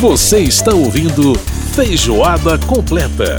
Você 0.00 0.38
está 0.38 0.72
ouvindo 0.72 1.34
Feijoada 1.74 2.56
Completa. 2.56 3.36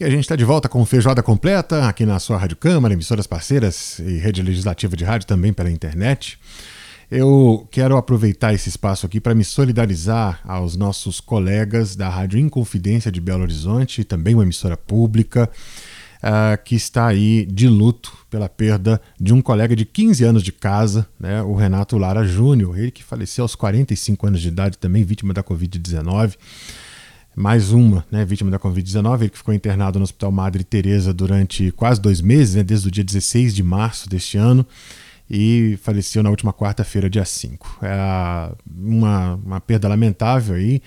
E 0.00 0.04
a 0.04 0.10
gente 0.10 0.22
está 0.22 0.34
de 0.34 0.44
volta 0.44 0.68
com 0.68 0.84
Feijoada 0.84 1.22
Completa 1.22 1.88
aqui 1.88 2.04
na 2.04 2.18
sua 2.18 2.36
Rádio 2.36 2.56
Câmara, 2.56 2.94
emissoras 2.94 3.28
parceiras 3.28 4.00
e 4.00 4.18
rede 4.18 4.42
legislativa 4.42 4.96
de 4.96 5.04
rádio 5.04 5.28
também 5.28 5.52
pela 5.52 5.70
internet. 5.70 6.36
Eu 7.08 7.68
quero 7.70 7.96
aproveitar 7.96 8.52
esse 8.52 8.68
espaço 8.68 9.06
aqui 9.06 9.20
para 9.20 9.36
me 9.36 9.44
solidarizar 9.44 10.40
aos 10.44 10.74
nossos 10.74 11.20
colegas 11.20 11.94
da 11.94 12.08
Rádio 12.08 12.40
Inconfidência 12.40 13.12
de 13.12 13.20
Belo 13.20 13.42
Horizonte, 13.42 14.02
também 14.02 14.34
uma 14.34 14.42
emissora 14.42 14.76
pública, 14.76 15.48
uh, 16.18 16.62
que 16.64 16.74
está 16.74 17.06
aí 17.06 17.46
de 17.46 17.68
luto 17.68 18.12
pela 18.30 18.48
perda 18.48 19.00
de 19.18 19.32
um 19.32 19.40
colega 19.40 19.74
de 19.74 19.84
15 19.84 20.24
anos 20.24 20.42
de 20.42 20.52
casa, 20.52 21.06
né, 21.18 21.42
o 21.42 21.54
Renato 21.54 21.96
Lara 21.96 22.24
Júnior, 22.24 22.78
ele 22.78 22.90
que 22.90 23.02
faleceu 23.02 23.44
aos 23.44 23.54
45 23.54 24.26
anos 24.26 24.40
de 24.40 24.48
idade, 24.48 24.78
também 24.78 25.02
vítima 25.04 25.32
da 25.32 25.42
Covid-19. 25.42 26.34
Mais 27.34 27.70
uma, 27.70 28.04
né, 28.10 28.24
vítima 28.24 28.50
da 28.50 28.58
Covid-19, 28.58 29.20
ele 29.20 29.30
que 29.30 29.38
ficou 29.38 29.54
internado 29.54 29.98
no 29.98 30.02
Hospital 30.02 30.32
Madre 30.32 30.64
Teresa 30.64 31.14
durante 31.14 31.70
quase 31.72 32.00
dois 32.00 32.20
meses, 32.20 32.56
né, 32.56 32.62
desde 32.62 32.88
o 32.88 32.90
dia 32.90 33.04
16 33.04 33.54
de 33.54 33.62
março 33.62 34.08
deste 34.08 34.36
ano 34.36 34.66
e 35.30 35.78
faleceu 35.82 36.22
na 36.22 36.30
última 36.30 36.52
quarta-feira, 36.52 37.10
dia 37.10 37.24
5. 37.24 37.78
É 37.82 38.50
uma, 38.66 39.34
uma 39.34 39.60
perda 39.60 39.88
lamentável 39.88 40.56
aí. 40.56 40.80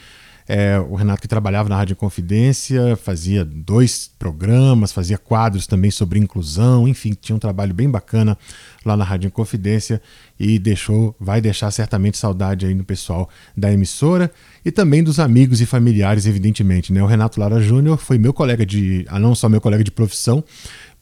É, 0.47 0.79
o 0.79 0.95
Renato 0.95 1.21
que 1.21 1.27
trabalhava 1.27 1.69
na 1.69 1.75
Rádio 1.75 1.95
Confidência, 1.95 2.95
fazia 2.95 3.45
dois 3.45 4.11
programas, 4.19 4.91
fazia 4.91 5.17
quadros 5.17 5.67
também 5.67 5.91
sobre 5.91 6.19
inclusão, 6.19 6.87
enfim, 6.87 7.15
tinha 7.19 7.35
um 7.35 7.39
trabalho 7.39 7.73
bem 7.73 7.89
bacana 7.89 8.37
lá 8.85 8.97
na 8.97 9.03
Rádio 9.03 9.31
Confidência 9.31 10.01
e 10.39 10.57
deixou, 10.57 11.15
vai 11.19 11.39
deixar 11.39 11.69
certamente 11.71 12.17
saudade 12.17 12.65
aí 12.65 12.73
no 12.73 12.83
pessoal 12.83 13.29
da 13.55 13.71
emissora 13.71 14.31
e 14.65 14.71
também 14.71 15.03
dos 15.03 15.19
amigos 15.19 15.61
e 15.61 15.65
familiares, 15.65 16.25
evidentemente. 16.25 16.91
Né? 16.91 17.01
O 17.01 17.05
Renato 17.05 17.39
Lara 17.39 17.61
Júnior 17.61 17.97
foi 17.97 18.17
meu 18.17 18.33
colega 18.33 18.65
de, 18.65 19.05
ah, 19.07 19.19
não 19.19 19.35
só 19.35 19.47
meu 19.47 19.61
colega 19.61 19.83
de 19.83 19.91
profissão, 19.91 20.43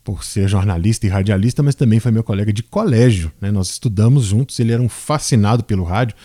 por 0.03 0.23
ser 0.23 0.47
jornalista 0.47 1.05
e 1.05 1.09
radialista, 1.09 1.61
mas 1.61 1.75
também 1.75 1.99
foi 1.99 2.11
meu 2.11 2.23
colega 2.23 2.51
de 2.51 2.63
colégio. 2.63 3.31
Né? 3.39 3.51
Nós 3.51 3.69
estudamos 3.69 4.25
juntos, 4.25 4.59
ele 4.59 4.71
era 4.71 4.81
um 4.81 4.89
fascinado 4.89 5.63
pelo 5.63 5.83
rádio, 5.83 6.15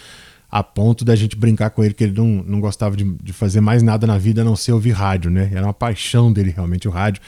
a 0.54 0.62
ponto 0.62 1.04
da 1.04 1.16
gente 1.16 1.34
brincar 1.34 1.70
com 1.70 1.82
ele 1.82 1.92
que 1.92 2.04
ele 2.04 2.16
não, 2.16 2.28
não 2.46 2.60
gostava 2.60 2.96
de, 2.96 3.02
de 3.02 3.32
fazer 3.32 3.60
mais 3.60 3.82
nada 3.82 4.06
na 4.06 4.16
vida 4.16 4.42
a 4.42 4.44
não 4.44 4.54
ser 4.54 4.70
ouvir 4.70 4.92
rádio. 4.92 5.28
Né? 5.28 5.50
Era 5.52 5.66
uma 5.66 5.74
paixão 5.74 6.32
dele 6.32 6.52
realmente 6.54 6.86
o 6.86 6.92
rádio 6.92 7.20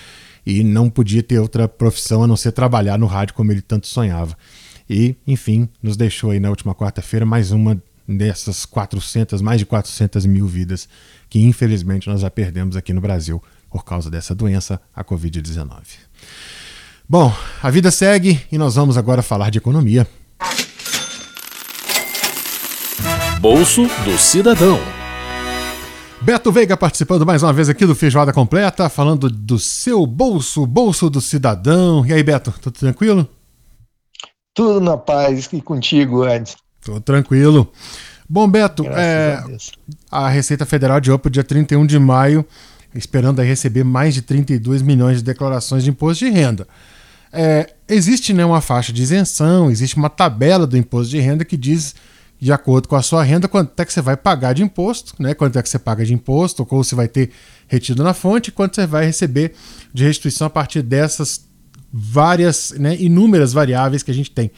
e 0.46 0.62
não 0.62 0.88
podia 0.88 1.24
ter 1.24 1.40
outra 1.40 1.66
profissão 1.66 2.22
a 2.22 2.26
não 2.28 2.36
ser 2.36 2.52
trabalhar 2.52 2.96
no 2.96 3.06
rádio 3.06 3.34
como 3.34 3.50
ele 3.50 3.60
tanto 3.60 3.88
sonhava. 3.88 4.38
E, 4.88 5.16
enfim, 5.26 5.68
nos 5.82 5.96
deixou 5.96 6.30
aí 6.30 6.38
na 6.38 6.50
última 6.50 6.72
quarta-feira 6.72 7.26
mais 7.26 7.50
uma 7.50 7.82
dessas 8.06 8.64
400, 8.64 9.42
mais 9.42 9.58
de 9.58 9.66
400 9.66 10.24
mil 10.24 10.46
vidas 10.46 10.88
que 11.28 11.40
infelizmente 11.40 12.08
nós 12.08 12.20
já 12.20 12.30
perdemos 12.30 12.76
aqui 12.76 12.92
no 12.92 13.00
Brasil 13.00 13.42
por 13.68 13.84
causa 13.84 14.08
dessa 14.08 14.36
doença, 14.36 14.80
a 14.94 15.02
Covid-19. 15.02 15.68
Bom, 17.08 17.34
a 17.60 17.70
vida 17.70 17.90
segue 17.90 18.40
e 18.52 18.56
nós 18.56 18.76
vamos 18.76 18.96
agora 18.96 19.20
falar 19.20 19.50
de 19.50 19.58
economia. 19.58 20.06
Bolso 23.48 23.82
do 24.04 24.18
Cidadão. 24.18 24.76
Beto 26.20 26.50
Veiga 26.50 26.76
participando 26.76 27.24
mais 27.24 27.44
uma 27.44 27.52
vez 27.52 27.68
aqui 27.68 27.86
do 27.86 27.94
Feijoada 27.94 28.32
Completa, 28.32 28.88
falando 28.88 29.30
do 29.30 29.56
seu 29.56 30.04
bolso, 30.04 30.66
bolso 30.66 31.08
do 31.08 31.20
cidadão. 31.20 32.04
E 32.04 32.12
aí, 32.12 32.24
Beto, 32.24 32.52
tudo 32.60 32.76
tranquilo? 32.76 33.28
Tudo 34.52 34.80
na 34.80 34.96
paz 34.96 35.48
e 35.52 35.60
contigo, 35.60 36.26
Ed. 36.26 36.56
Tudo 36.80 37.00
tranquilo. 37.00 37.70
Bom, 38.28 38.48
Beto, 38.48 38.84
é, 38.88 39.40
a, 40.10 40.26
a 40.26 40.28
Receita 40.28 40.66
Federal 40.66 40.98
de 40.98 41.16
para 41.16 41.28
o 41.28 41.30
dia 41.30 41.44
31 41.44 41.86
de 41.86 42.00
maio 42.00 42.44
esperando 42.92 43.38
aí 43.38 43.46
receber 43.46 43.84
mais 43.84 44.12
de 44.12 44.22
32 44.22 44.82
milhões 44.82 45.18
de 45.18 45.22
declarações 45.22 45.84
de 45.84 45.90
imposto 45.90 46.24
de 46.24 46.32
renda. 46.32 46.66
É, 47.32 47.74
existe 47.88 48.32
né, 48.32 48.44
uma 48.44 48.60
faixa 48.60 48.92
de 48.92 49.00
isenção, 49.00 49.70
existe 49.70 49.96
uma 49.96 50.10
tabela 50.10 50.66
do 50.66 50.76
imposto 50.76 51.12
de 51.12 51.20
renda 51.20 51.44
que 51.44 51.56
diz, 51.56 51.94
de 52.38 52.52
acordo 52.52 52.86
com 52.88 52.96
a 52.96 53.02
sua 53.02 53.22
renda, 53.22 53.48
quanto 53.48 53.78
é 53.80 53.84
que 53.84 53.92
você 53.92 54.02
vai 54.02 54.16
pagar 54.16 54.52
de 54.52 54.62
imposto, 54.62 55.14
né, 55.18 55.34
quanto 55.34 55.58
é 55.58 55.62
que 55.62 55.68
você 55.68 55.78
paga 55.78 56.04
de 56.04 56.12
imposto, 56.12 56.66
ou 56.68 56.84
você 56.84 56.94
vai 56.94 57.08
ter 57.08 57.30
retido 57.66 58.04
na 58.04 58.12
fonte, 58.12 58.52
quanto 58.52 58.76
você 58.76 58.86
vai 58.86 59.06
receber 59.06 59.54
de 59.92 60.04
restituição 60.04 60.46
a 60.46 60.50
partir 60.50 60.82
dessas 60.82 61.46
várias, 61.92 62.72
né, 62.72 62.94
inúmeras 62.96 63.52
variáveis 63.52 64.02
que 64.02 64.10
a 64.10 64.14
gente 64.14 64.30
tem. 64.30 64.50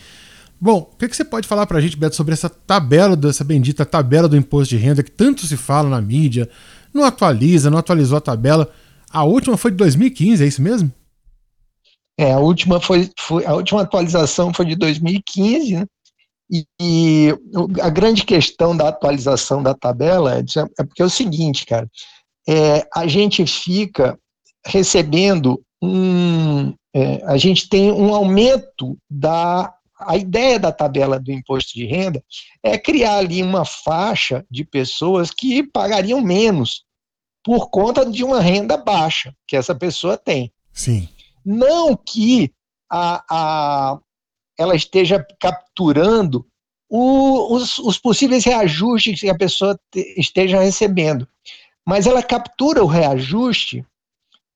Bom, 0.60 0.90
o 0.92 0.96
que, 0.96 1.08
que 1.08 1.16
você 1.16 1.24
pode 1.24 1.46
falar 1.46 1.66
para 1.66 1.78
a 1.78 1.80
gente, 1.80 1.96
Beto, 1.96 2.16
sobre 2.16 2.34
essa 2.34 2.48
tabela, 2.48 3.14
dessa 3.14 3.44
bendita 3.44 3.86
tabela 3.86 4.28
do 4.28 4.36
imposto 4.36 4.74
de 4.74 4.82
renda 4.82 5.04
que 5.04 5.10
tanto 5.10 5.46
se 5.46 5.56
fala 5.56 5.88
na 5.88 6.00
mídia, 6.00 6.50
não 6.92 7.04
atualiza, 7.04 7.70
não 7.70 7.78
atualizou 7.78 8.18
a 8.18 8.20
tabela. 8.20 8.68
A 9.08 9.22
última 9.22 9.56
foi 9.56 9.70
de 9.70 9.76
2015, 9.76 10.42
é 10.42 10.46
isso 10.46 10.60
mesmo? 10.60 10.92
É, 12.18 12.32
a 12.32 12.40
última 12.40 12.80
foi, 12.80 13.08
foi 13.16 13.46
a 13.46 13.54
última 13.54 13.82
atualização 13.82 14.52
foi 14.52 14.66
de 14.66 14.74
2015, 14.74 15.74
né? 15.76 15.86
E, 16.50 16.64
e, 16.80 17.34
a 17.82 17.90
grande 17.90 18.24
questão 18.24 18.76
da 18.76 18.88
atualização 18.88 19.62
da 19.62 19.74
tabela 19.74 20.38
é, 20.38 20.40
é 20.78 20.84
porque 20.84 21.02
é 21.02 21.04
o 21.04 21.10
seguinte, 21.10 21.66
cara, 21.66 21.88
é, 22.48 22.86
a 22.94 23.06
gente 23.06 23.44
fica 23.46 24.18
recebendo 24.64 25.62
um, 25.82 26.74
é, 26.94 27.22
a 27.24 27.36
gente 27.36 27.68
tem 27.68 27.92
um 27.92 28.14
aumento 28.14 28.96
da 29.08 29.72
a 30.00 30.16
ideia 30.16 30.60
da 30.60 30.70
tabela 30.70 31.18
do 31.18 31.32
imposto 31.32 31.74
de 31.74 31.84
renda 31.84 32.22
é 32.62 32.78
criar 32.78 33.16
ali 33.16 33.42
uma 33.42 33.64
faixa 33.64 34.46
de 34.48 34.64
pessoas 34.64 35.32
que 35.32 35.64
pagariam 35.64 36.20
menos 36.20 36.84
por 37.42 37.68
conta 37.68 38.06
de 38.06 38.22
uma 38.22 38.40
renda 38.40 38.76
baixa 38.76 39.34
que 39.46 39.56
essa 39.56 39.74
pessoa 39.74 40.16
tem. 40.16 40.52
Sim. 40.72 41.08
Não 41.44 41.96
que 41.96 42.52
a, 42.90 43.24
a, 43.28 43.98
ela 44.58 44.74
esteja 44.74 45.24
capturando 45.40 46.44
o, 46.90 47.54
os, 47.54 47.78
os, 47.78 47.98
possíveis 47.98 48.44
reajustes 48.44 49.20
que 49.20 49.28
a 49.28 49.36
pessoa 49.36 49.78
te, 49.90 50.14
esteja 50.18 50.60
recebendo, 50.60 51.28
mas 51.86 52.06
ela 52.06 52.22
captura 52.22 52.82
o 52.82 52.86
reajuste 52.86 53.84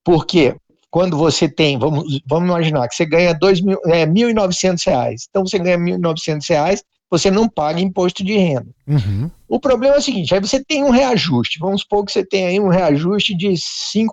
porque 0.04 0.56
quando 0.90 1.16
você 1.16 1.48
tem, 1.48 1.78
vamos, 1.78 2.20
vamos 2.26 2.48
imaginar 2.48 2.88
que 2.88 2.94
você 2.94 3.06
ganha 3.06 3.32
dois 3.32 3.60
mil, 3.60 3.78
é, 3.86 4.04
1.900 4.06 4.86
reais, 4.86 5.26
então 5.28 5.46
você 5.46 5.58
ganha 5.58 5.78
1.900 5.78 6.48
reais, 6.48 6.84
você 7.10 7.30
não 7.30 7.48
paga 7.48 7.80
imposto 7.80 8.24
de 8.24 8.36
renda. 8.36 8.68
Uhum. 8.86 9.30
O 9.48 9.60
problema 9.60 9.96
é 9.96 9.98
o 9.98 10.02
seguinte, 10.02 10.34
aí 10.34 10.40
você 10.40 10.62
tem 10.64 10.82
um 10.82 10.90
reajuste, 10.90 11.58
vamos 11.58 11.82
supor 11.82 12.04
que 12.04 12.12
você 12.12 12.24
tem 12.24 12.46
aí 12.46 12.60
um 12.60 12.68
reajuste 12.68 13.34
de 13.34 13.48
5%, 13.48 14.08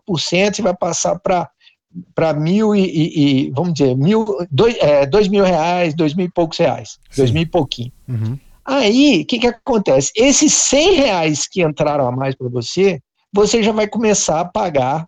você 0.55 0.61
vai 0.61 0.75
passar 0.75 1.17
para 1.19 1.49
para 2.13 2.33
mil 2.33 2.75
e, 2.75 2.81
e, 2.81 3.47
e, 3.47 3.51
vamos 3.51 3.73
dizer, 3.73 3.95
mil, 3.95 4.25
dois, 4.51 4.75
é, 4.79 5.05
dois 5.05 5.27
mil 5.27 5.43
reais, 5.43 5.95
dois 5.95 6.13
mil 6.13 6.25
e 6.25 6.31
poucos 6.31 6.57
reais, 6.57 6.99
Sim. 7.09 7.21
dois 7.21 7.31
mil 7.31 7.43
e 7.43 7.45
pouquinho. 7.45 7.91
Uhum. 8.07 8.37
Aí, 8.65 9.21
o 9.21 9.25
que, 9.25 9.39
que 9.39 9.47
acontece? 9.47 10.11
Esses 10.15 10.53
100 10.53 10.93
reais 10.93 11.47
que 11.47 11.63
entraram 11.63 12.07
a 12.07 12.11
mais 12.11 12.35
para 12.35 12.49
você, 12.49 13.01
você 13.33 13.63
já 13.63 13.71
vai 13.71 13.87
começar 13.87 14.39
a 14.39 14.45
pagar 14.45 15.07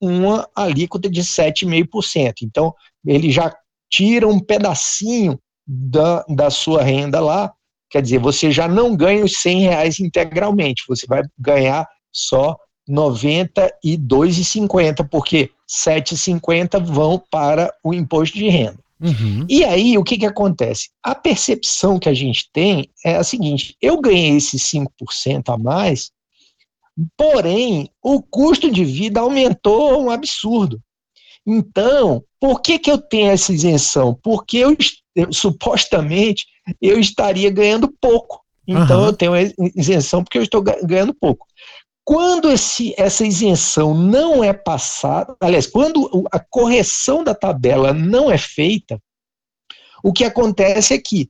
uma 0.00 0.48
alíquota 0.54 1.08
de 1.08 1.22
7,5%. 1.22 2.34
Então, 2.42 2.74
ele 3.06 3.30
já 3.30 3.54
tira 3.90 4.28
um 4.28 4.38
pedacinho 4.38 5.40
da, 5.66 6.22
da 6.28 6.50
sua 6.50 6.82
renda 6.82 7.20
lá, 7.20 7.50
quer 7.90 8.02
dizer, 8.02 8.18
você 8.18 8.50
já 8.50 8.68
não 8.68 8.94
ganha 8.94 9.24
os 9.24 9.40
100 9.40 9.60
reais 9.60 9.98
integralmente, 10.00 10.84
você 10.86 11.06
vai 11.06 11.22
ganhar 11.38 11.88
só 12.12 12.54
92,50, 12.88 15.08
porque 15.10 15.50
7,50 15.68 16.82
vão 16.82 17.22
para 17.30 17.72
o 17.84 17.92
imposto 17.92 18.36
de 18.36 18.48
renda. 18.48 18.78
Uhum. 19.00 19.46
E 19.48 19.64
aí, 19.64 19.96
o 19.96 20.02
que, 20.02 20.18
que 20.18 20.26
acontece? 20.26 20.90
A 21.02 21.14
percepção 21.14 21.98
que 21.98 22.08
a 22.08 22.14
gente 22.14 22.48
tem 22.52 22.90
é 23.04 23.16
a 23.16 23.22
seguinte: 23.22 23.76
eu 23.80 24.00
ganhei 24.00 24.36
esses 24.36 24.62
5% 24.62 25.48
a 25.48 25.56
mais, 25.56 26.10
Porém, 27.16 27.90
o 28.02 28.20
custo 28.20 28.70
de 28.70 28.84
vida 28.84 29.20
aumentou 29.20 30.02
um 30.02 30.10
absurdo. 30.10 30.80
Então, 31.46 32.24
por 32.40 32.60
que, 32.60 32.78
que 32.78 32.90
eu 32.90 32.98
tenho 32.98 33.30
essa 33.30 33.52
isenção? 33.52 34.18
Porque 34.22 34.58
eu, 34.58 34.76
eu 35.14 35.32
supostamente 35.32 36.46
eu 36.82 36.98
estaria 36.98 37.50
ganhando 37.50 37.88
pouco. 38.00 38.40
Então, 38.66 39.00
uhum. 39.00 39.06
eu 39.06 39.12
tenho 39.12 39.32
isenção 39.76 40.22
porque 40.22 40.38
eu 40.38 40.42
estou 40.42 40.60
ganhando 40.60 41.14
pouco. 41.14 41.46
Quando 42.08 42.50
esse, 42.50 42.94
essa 42.96 43.22
isenção 43.26 43.92
não 43.92 44.42
é 44.42 44.54
passada, 44.54 45.36
aliás, 45.38 45.66
quando 45.66 46.26
a 46.32 46.38
correção 46.38 47.22
da 47.22 47.34
tabela 47.34 47.92
não 47.92 48.30
é 48.30 48.38
feita, 48.38 48.98
o 50.02 50.10
que 50.10 50.24
acontece 50.24 50.94
é 50.94 50.98
que 50.98 51.28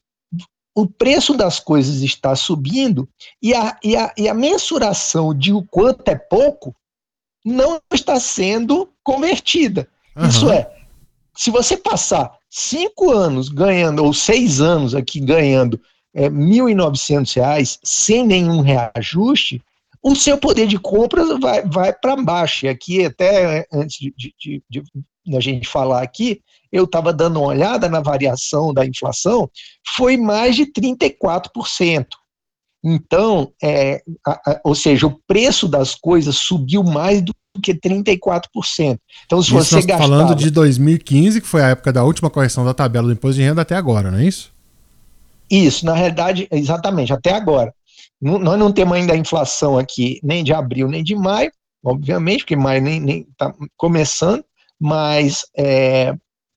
o 0.77 0.87
preço 0.87 1.37
das 1.37 1.59
coisas 1.59 2.01
está 2.03 2.37
subindo 2.37 3.09
e 3.43 3.53
a, 3.55 3.77
e 3.83 3.97
a, 3.97 4.15
e 4.17 4.29
a 4.29 4.35
mensuração 4.35 5.37
de 5.37 5.53
o 5.53 5.65
quanto 5.65 6.09
é 6.09 6.15
pouco 6.15 6.73
não 7.45 7.81
está 7.93 8.21
sendo 8.21 8.89
convertida. 9.03 9.89
Uhum. 10.15 10.29
Isso 10.29 10.49
é, 10.49 10.73
se 11.37 11.51
você 11.51 11.77
passar 11.77 12.39
cinco 12.49 13.11
anos 13.11 13.49
ganhando, 13.49 14.05
ou 14.05 14.15
seis 14.15 14.61
anos 14.61 14.95
aqui 14.95 15.19
ganhando 15.19 15.81
é, 16.15 16.29
R$ 16.29 16.31
1.900 16.31 17.81
sem 17.83 18.25
nenhum 18.25 18.61
reajuste, 18.61 19.61
o 20.09 20.17
seu 20.17 20.39
poder 20.39 20.67
de 20.67 20.79
compra 20.79 21.39
vai, 21.39 21.63
vai 21.63 21.93
para 21.93 22.17
baixo. 22.17 22.67
E 22.67 22.69
aqui, 22.69 23.05
até 23.05 23.67
antes 23.73 23.99
de, 23.99 24.15
de, 24.17 24.35
de, 24.39 24.63
de 24.71 25.37
a 25.37 25.41
gente 25.41 25.69
falar 25.69 26.03
aqui, 26.03 26.41
eu 26.73 26.85
estava 26.85 27.13
dando 27.13 27.39
uma 27.39 27.49
olhada 27.49 27.89
na 27.89 28.01
variação 28.01 28.73
da 28.73 28.87
inflação, 28.87 29.51
foi 29.95 30.17
mais 30.17 30.57
de 30.57 30.67
34%. 30.67 32.07
Então, 32.83 33.53
é, 33.63 34.03
a, 34.27 34.33
a, 34.51 34.61
ou 34.65 34.75
seja, 34.75 35.07
o 35.07 35.19
preço 35.27 35.67
das 35.67 35.95
coisas 35.95 36.37
subiu 36.37 36.83
mais 36.83 37.21
do 37.21 37.35
que 37.63 37.75
34%. 37.75 38.99
Então, 39.27 39.43
se 39.43 39.49
isso 39.49 39.55
você 39.55 39.75
nós 39.77 39.85
gastava... 39.85 40.09
falando 40.09 40.35
de 40.35 40.51
2015, 40.51 41.41
que 41.41 41.47
foi 41.47 41.63
a 41.63 41.69
época 41.69 41.93
da 41.93 42.05
última 42.05 42.31
correção 42.31 42.65
da 42.65 42.73
tabela 42.73 43.09
do 43.09 43.13
imposto 43.13 43.37
de 43.37 43.43
renda 43.43 43.63
até 43.63 43.75
agora, 43.75 44.11
não 44.11 44.19
é 44.19 44.25
isso? 44.25 44.53
Isso, 45.51 45.85
na 45.85 45.95
realidade, 45.95 46.47
exatamente, 46.51 47.13
até 47.13 47.33
agora. 47.33 47.75
Nós 48.21 48.59
não 48.59 48.73
temos 48.73 48.97
ainda 48.97 49.13
a 49.13 49.17
inflação 49.17 49.79
aqui, 49.79 50.21
nem 50.23 50.43
de 50.43 50.53
abril, 50.53 50.89
nem 50.89 51.05
de 51.05 51.15
maio, 51.15 51.53
obviamente, 51.85 52.41
porque 52.41 52.57
maio 52.57 52.83
nem 52.83 53.21
está 53.31 53.55
começando, 53.77 54.45
mas, 54.81 55.47
é, 55.57 56.15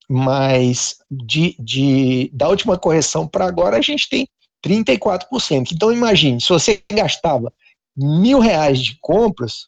mas 0.10 0.98
de, 1.10 1.56
de, 1.60 2.32
da 2.34 2.48
última 2.48 2.78
correção 2.78 3.28
para 3.28 3.46
agora 3.46 3.78
a 3.78 3.82
gente 3.82 4.10
tem 4.10 4.28
34%. 4.66 5.72
Então 5.74 5.92
imagine, 5.92 6.42
se 6.42 6.50
você 6.50 6.82
gastava 6.92 7.52
mil 7.96 8.40
reais 8.40 8.80
de 8.80 8.98
compras, 9.02 9.68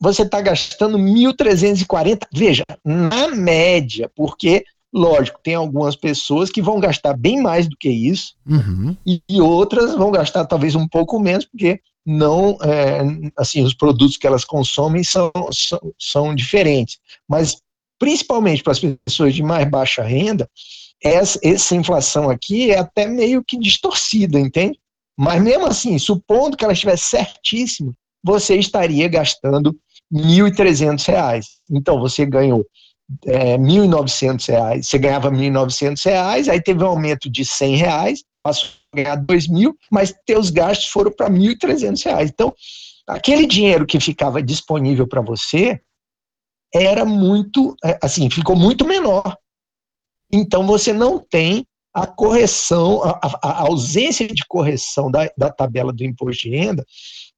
você 0.00 0.22
está 0.22 0.40
gastando 0.40 0.96
1.340, 0.98 2.20
veja, 2.32 2.64
na 2.84 3.28
média, 3.28 4.10
porque, 4.14 4.64
lógico, 4.92 5.40
tem 5.42 5.54
algumas 5.54 5.94
pessoas 5.96 6.50
que 6.50 6.62
vão 6.62 6.80
gastar 6.80 7.14
bem 7.14 7.40
mais 7.42 7.68
do 7.68 7.76
que 7.76 7.90
isso, 7.90 8.34
uhum. 8.46 8.96
e, 9.06 9.22
e, 9.28 9.40
outras 9.40 9.94
vão 9.94 10.10
gastar 10.10 10.46
talvez 10.46 10.74
um 10.74 10.88
pouco 10.88 11.18
menos, 11.18 11.44
porque 11.44 11.80
não, 12.06 12.56
é, 12.62 13.00
assim, 13.36 13.62
os 13.62 13.74
produtos 13.74 14.16
que 14.16 14.26
elas 14.26 14.44
consomem 14.44 15.04
são, 15.04 15.30
são, 15.52 15.78
são 15.98 16.34
diferentes. 16.34 16.98
Mas 17.28 17.56
principalmente 17.98 18.62
para 18.62 18.72
as 18.72 18.80
pessoas 18.80 19.34
de 19.34 19.42
mais 19.42 19.68
baixa 19.68 20.02
renda, 20.02 20.48
essa, 21.02 21.38
essa 21.42 21.76
inflação 21.76 22.30
aqui 22.30 22.70
é 22.70 22.78
até 22.78 23.06
meio 23.06 23.44
que 23.44 23.58
distorcida, 23.58 24.38
entende? 24.38 24.78
Mas 25.16 25.42
mesmo 25.42 25.66
assim, 25.66 25.98
supondo 25.98 26.56
que 26.56 26.64
ela 26.64 26.72
estivesse 26.72 27.04
certíssima, 27.04 27.92
você 28.22 28.56
estaria 28.56 29.08
gastando 29.08 29.76
R$ 30.12 30.22
1.300. 30.50 31.44
Então, 31.70 32.00
você 32.00 32.24
ganhou 32.24 32.64
é, 33.26 33.52
R$ 33.52 33.58
1.900, 33.58 34.82
você 34.82 34.98
ganhava 34.98 35.30
R$ 35.30 35.36
1.900, 35.36 36.48
aí 36.48 36.62
teve 36.62 36.82
um 36.82 36.88
aumento 36.88 37.30
de 37.30 37.44
100 37.44 37.76
reais, 37.76 38.24
passou 38.42 38.70
a 38.92 38.96
ganhar 38.96 39.14
R$ 39.16 39.24
2.000, 39.24 39.72
mas 39.90 40.14
teus 40.26 40.50
gastos 40.50 40.88
foram 40.88 41.10
para 41.10 41.28
R$ 41.28 41.38
1.300. 41.38 42.28
Então, 42.28 42.54
aquele 43.06 43.46
dinheiro 43.46 43.86
que 43.86 43.98
ficava 43.98 44.42
disponível 44.42 45.06
para 45.06 45.20
você, 45.20 45.80
era 46.74 47.04
muito, 47.04 47.74
é, 47.84 47.98
assim, 48.02 48.28
ficou 48.30 48.54
muito 48.54 48.86
menor. 48.86 49.36
Então 50.32 50.66
você 50.66 50.92
não 50.92 51.18
tem 51.18 51.66
a 51.94 52.06
correção, 52.06 53.02
a, 53.02 53.18
a 53.42 53.62
ausência 53.62 54.28
de 54.28 54.44
correção 54.46 55.10
da, 55.10 55.30
da 55.36 55.50
tabela 55.50 55.92
do 55.92 56.04
imposto 56.04 56.42
de 56.42 56.50
renda 56.56 56.84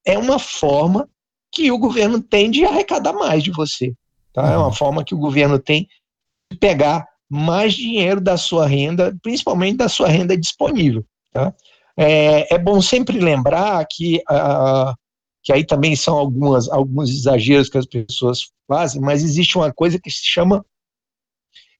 é 0.05 0.19
uma 0.19 0.38
forma 0.38 1.08
que 1.52 1.70
o 1.70 1.78
governo 1.78 2.20
tem 2.20 2.50
de 2.50 2.64
arrecadar 2.64 3.12
mais 3.12 3.43
de 3.43 3.50
você. 3.50 3.94
Tá? 4.32 4.50
É 4.50 4.56
uma 4.56 4.66
uhum. 4.66 4.72
forma 4.72 5.04
que 5.04 5.14
o 5.14 5.18
governo 5.18 5.58
tem 5.58 5.88
de 6.50 6.58
pegar 6.58 7.06
mais 7.28 7.74
dinheiro 7.74 8.20
da 8.20 8.36
sua 8.36 8.66
renda, 8.66 9.16
principalmente 9.22 9.76
da 9.76 9.88
sua 9.88 10.08
renda 10.08 10.36
disponível. 10.36 11.04
Tá? 11.32 11.54
É, 11.96 12.54
é 12.54 12.58
bom 12.58 12.80
sempre 12.80 13.18
lembrar 13.18 13.84
que 13.88 14.22
uh, 14.30 14.94
que 15.42 15.52
aí 15.52 15.64
também 15.64 15.96
são 15.96 16.16
algumas, 16.16 16.68
alguns 16.68 17.10
exageros 17.10 17.68
que 17.68 17.78
as 17.78 17.86
pessoas 17.86 18.50
fazem, 18.68 19.00
mas 19.00 19.22
existe 19.22 19.56
uma 19.56 19.72
coisa 19.72 19.98
que 19.98 20.10
se 20.10 20.24
chama 20.24 20.64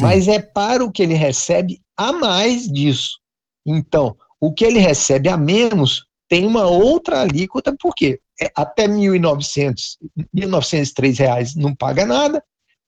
Mas 0.00 0.28
é 0.28 0.40
para 0.40 0.84
o 0.84 0.90
que 0.90 1.02
ele 1.02 1.14
recebe 1.14 1.80
a 1.96 2.12
mais 2.12 2.70
disso. 2.70 3.18
Então, 3.64 4.14
o 4.40 4.52
que 4.52 4.64
ele 4.64 4.78
recebe 4.78 5.28
a 5.28 5.36
menos 5.36 6.06
tem 6.28 6.44
uma 6.44 6.66
outra 6.66 7.22
alíquota, 7.22 7.74
porque 7.80 8.20
é 8.40 8.50
até 8.54 8.88
1.900, 8.88 9.96
1.903 10.34 11.18
reais 11.18 11.54
não 11.54 11.74
paga 11.74 12.04
nada, 12.04 12.42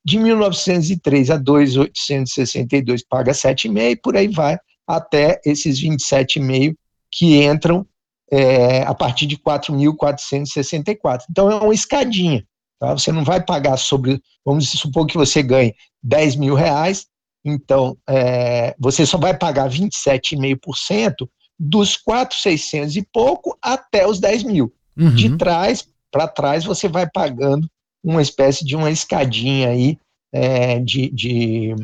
de 0.04 0.18
1.903 0.18 1.34
a 1.34 1.38
2.862 1.38 3.02
paga 3.08 3.32
7,5 3.32 4.00
por 4.02 4.16
aí 4.16 4.28
vai 4.28 4.58
até 4.86 5.40
esses 5.44 5.82
27,5 5.82 6.74
que 7.10 7.44
entram 7.44 7.86
é, 8.30 8.82
a 8.82 8.94
partir 8.94 9.26
de 9.26 9.36
4.464. 9.36 11.22
Então 11.30 11.50
é 11.50 11.56
uma 11.56 11.74
escadinha. 11.74 12.44
Tá? 12.78 12.92
Você 12.92 13.10
não 13.10 13.24
vai 13.24 13.42
pagar 13.44 13.76
sobre, 13.76 14.20
vamos 14.44 14.68
supor 14.70 15.06
que 15.06 15.16
você 15.16 15.42
ganhe 15.42 15.74
10 16.02 16.36
mil 16.36 16.54
reais, 16.54 17.06
então 17.44 17.96
é, 18.08 18.74
você 18.78 19.04
só 19.04 19.18
vai 19.18 19.36
pagar 19.36 19.68
27,5% 19.68 21.28
dos 21.58 21.96
4,600 21.96 22.96
e 22.96 23.02
pouco 23.12 23.58
até 23.60 24.06
os 24.06 24.20
10 24.20 24.44
mil. 24.44 24.72
Uhum. 24.96 25.14
De 25.14 25.36
trás 25.36 25.88
para 26.10 26.26
trás 26.26 26.64
você 26.64 26.88
vai 26.88 27.08
pagando 27.08 27.68
uma 28.02 28.22
espécie 28.22 28.64
de 28.64 28.76
uma 28.76 28.90
escadinha 28.90 29.70
aí 29.70 29.98
é, 30.32 30.78
de, 30.78 31.10
de, 31.10 31.74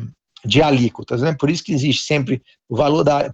de 0.45 0.61
alíquotas, 0.61 1.21
né? 1.21 1.35
Por 1.37 1.49
isso 1.49 1.63
que 1.63 1.73
existe 1.73 2.03
sempre 2.03 2.41
o 2.69 2.75
valor 2.75 3.03
da 3.03 3.31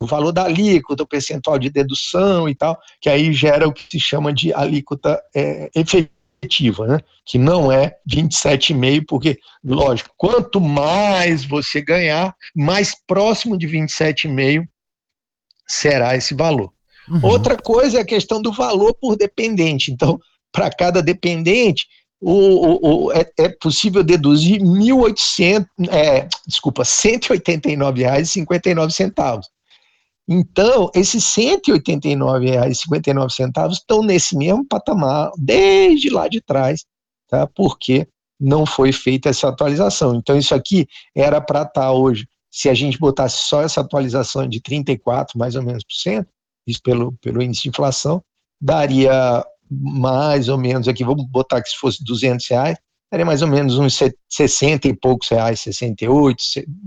o 0.00 0.06
valor 0.06 0.32
da 0.32 0.44
alíquota, 0.44 1.02
o 1.02 1.06
percentual 1.06 1.58
de 1.58 1.68
dedução 1.68 2.48
e 2.48 2.54
tal, 2.54 2.78
que 3.00 3.10
aí 3.10 3.32
gera 3.32 3.66
o 3.66 3.72
que 3.72 3.84
se 3.90 3.98
chama 3.98 4.32
de 4.32 4.52
alíquota 4.54 5.20
é, 5.34 5.70
efetiva, 5.74 6.86
né? 6.86 7.00
Que 7.24 7.38
não 7.38 7.70
é 7.70 7.96
27,5, 8.08 9.04
porque 9.08 9.38
lógico, 9.64 10.10
quanto 10.16 10.60
mais 10.60 11.44
você 11.44 11.80
ganhar, 11.80 12.34
mais 12.54 12.94
próximo 13.06 13.58
de 13.58 13.66
27,5 13.66 14.66
será 15.66 16.16
esse 16.16 16.34
valor. 16.34 16.72
Uhum. 17.08 17.20
Outra 17.24 17.56
coisa 17.56 17.98
é 17.98 18.02
a 18.02 18.06
questão 18.06 18.40
do 18.40 18.52
valor 18.52 18.94
por 18.94 19.16
dependente. 19.16 19.90
Então, 19.90 20.20
para 20.52 20.70
cada 20.70 21.02
dependente, 21.02 21.86
o, 22.22 23.06
o, 23.06 23.12
é, 23.12 23.28
é, 23.36 23.48
possível 23.48 24.04
deduzir 24.04 24.62
1.800, 24.62 25.66
é, 25.90 26.28
desculpa, 26.46 26.82
R$ 26.82 26.88
189,59. 26.88 29.40
Então, 30.28 30.88
esses 30.94 31.36
R$ 31.36 31.58
189,59 31.58 33.72
estão 33.72 34.04
nesse 34.04 34.36
mesmo 34.36 34.64
patamar 34.64 35.32
desde 35.36 36.10
lá 36.10 36.28
de 36.28 36.40
trás, 36.40 36.84
tá? 37.28 37.48
porque 37.48 38.06
não 38.38 38.64
foi 38.64 38.92
feita 38.92 39.28
essa 39.28 39.48
atualização. 39.48 40.14
Então, 40.14 40.38
isso 40.38 40.54
aqui 40.54 40.86
era 41.16 41.40
para 41.40 41.62
estar 41.62 41.72
tá 41.72 41.90
hoje 41.92 42.28
se 42.52 42.68
a 42.68 42.74
gente 42.74 42.98
botasse 42.98 43.48
só 43.48 43.62
essa 43.62 43.80
atualização 43.80 44.46
de 44.46 44.60
34, 44.60 45.38
mais 45.38 45.56
ou 45.56 45.62
menos, 45.62 45.82
por 45.82 45.94
cento, 45.94 46.28
isso 46.66 46.80
pelo, 46.82 47.12
pelo 47.20 47.42
índice 47.42 47.62
de 47.62 47.70
inflação, 47.70 48.22
daria 48.60 49.44
mais 49.80 50.48
ou 50.48 50.58
menos, 50.58 50.88
aqui 50.88 51.04
vamos 51.04 51.26
botar 51.28 51.62
que 51.62 51.70
se 51.70 51.76
fosse 51.76 52.04
200 52.04 52.46
reais, 52.48 52.78
daria 53.10 53.26
mais 53.26 53.42
ou 53.42 53.48
menos 53.48 53.78
uns 53.78 53.98
60 54.28 54.88
e 54.88 54.96
poucos 54.96 55.28
reais, 55.28 55.60
68, 55.60 56.36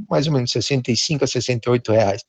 mais 0.09 0.27
ou 0.27 0.33
menos 0.33 0.51
65 0.51 1.23
a 1.23 1.27
68 1.27 1.91
reais 1.91 2.21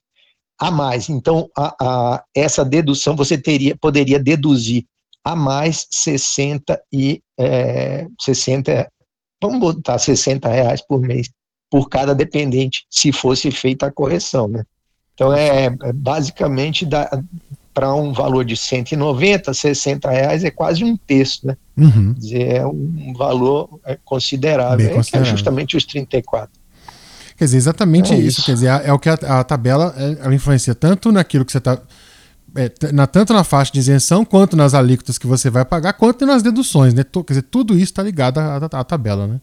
a 0.59 0.71
mais. 0.71 1.09
Então, 1.09 1.49
a, 1.57 1.75
a, 1.81 2.25
essa 2.35 2.65
dedução 2.65 3.15
você 3.15 3.37
teria, 3.39 3.77
poderia 3.77 4.19
deduzir 4.19 4.85
a 5.25 5.35
mais 5.35 5.87
60 5.91 6.81
e 6.93 7.21
é, 7.39 8.07
60, 8.21 8.91
vamos 9.43 9.61
botar 9.61 9.99
60 9.99 10.49
reais 10.49 10.81
por 10.87 11.01
mês 11.01 11.29
por 11.71 11.89
cada 11.89 12.15
dependente, 12.15 12.87
se 12.89 13.11
fosse 13.13 13.51
feita 13.51 13.87
a 13.87 13.93
correção, 13.93 14.47
né? 14.47 14.63
Então 15.15 15.33
é, 15.33 15.67
é 15.67 15.93
basicamente 15.93 16.87
para 17.77 17.95
um 17.95 18.11
valor 18.11 18.43
de 18.43 18.57
190, 18.57 19.53
60 19.53 20.11
reais 20.11 20.43
é 20.43 20.51
quase 20.51 20.83
um 20.83 20.97
terço, 20.97 21.47
né? 21.47 21.59
Uhum. 21.77 22.15
Quer 22.15 22.21
dizer, 22.21 22.53
é 22.55 22.67
um 22.67 23.13
valor 23.15 23.79
é, 23.85 23.99
considerável, 24.03 24.89
é, 24.89 25.19
é 25.19 25.25
justamente 25.25 25.77
os 25.77 25.85
34. 25.85 26.49
Quer 27.37 27.45
dizer, 27.45 27.59
exatamente 27.59 28.15
é 28.15 28.17
isso. 28.17 28.41
isso. 28.41 28.47
Quer 28.47 28.55
dizer, 28.55 28.69
é, 28.69 28.91
o 28.95 28.99
que 28.99 29.11
a, 29.11 29.13
a 29.13 29.45
tabela 29.45 29.95
é, 29.95 30.25
ela 30.25 30.35
influencia 30.35 30.75
tanto 30.75 31.13
naquilo 31.13 31.45
que 31.45 31.53
você 31.53 31.59
está. 31.59 31.79
É, 32.57 32.73
na, 32.95 33.07
tanto 33.07 33.35
na 33.35 33.45
faixa 33.45 33.71
de 33.71 33.79
isenção, 33.79 34.25
quanto 34.25 34.57
nas 34.57 34.73
alíquotas 34.73 35.19
que 35.19 35.27
você 35.27 35.51
vai 35.51 35.67
pagar, 35.67 35.93
quanto 35.93 36.25
nas 36.25 36.43
deduções, 36.43 36.95
né? 36.95 37.05
Quer 37.05 37.25
dizer, 37.29 37.43
tudo 37.43 37.75
isso 37.75 37.93
está 37.93 38.03
ligado 38.03 38.39
à, 38.39 38.57
à, 38.57 38.81
à 38.81 38.85
tabela, 38.85 39.27
né? 39.27 39.39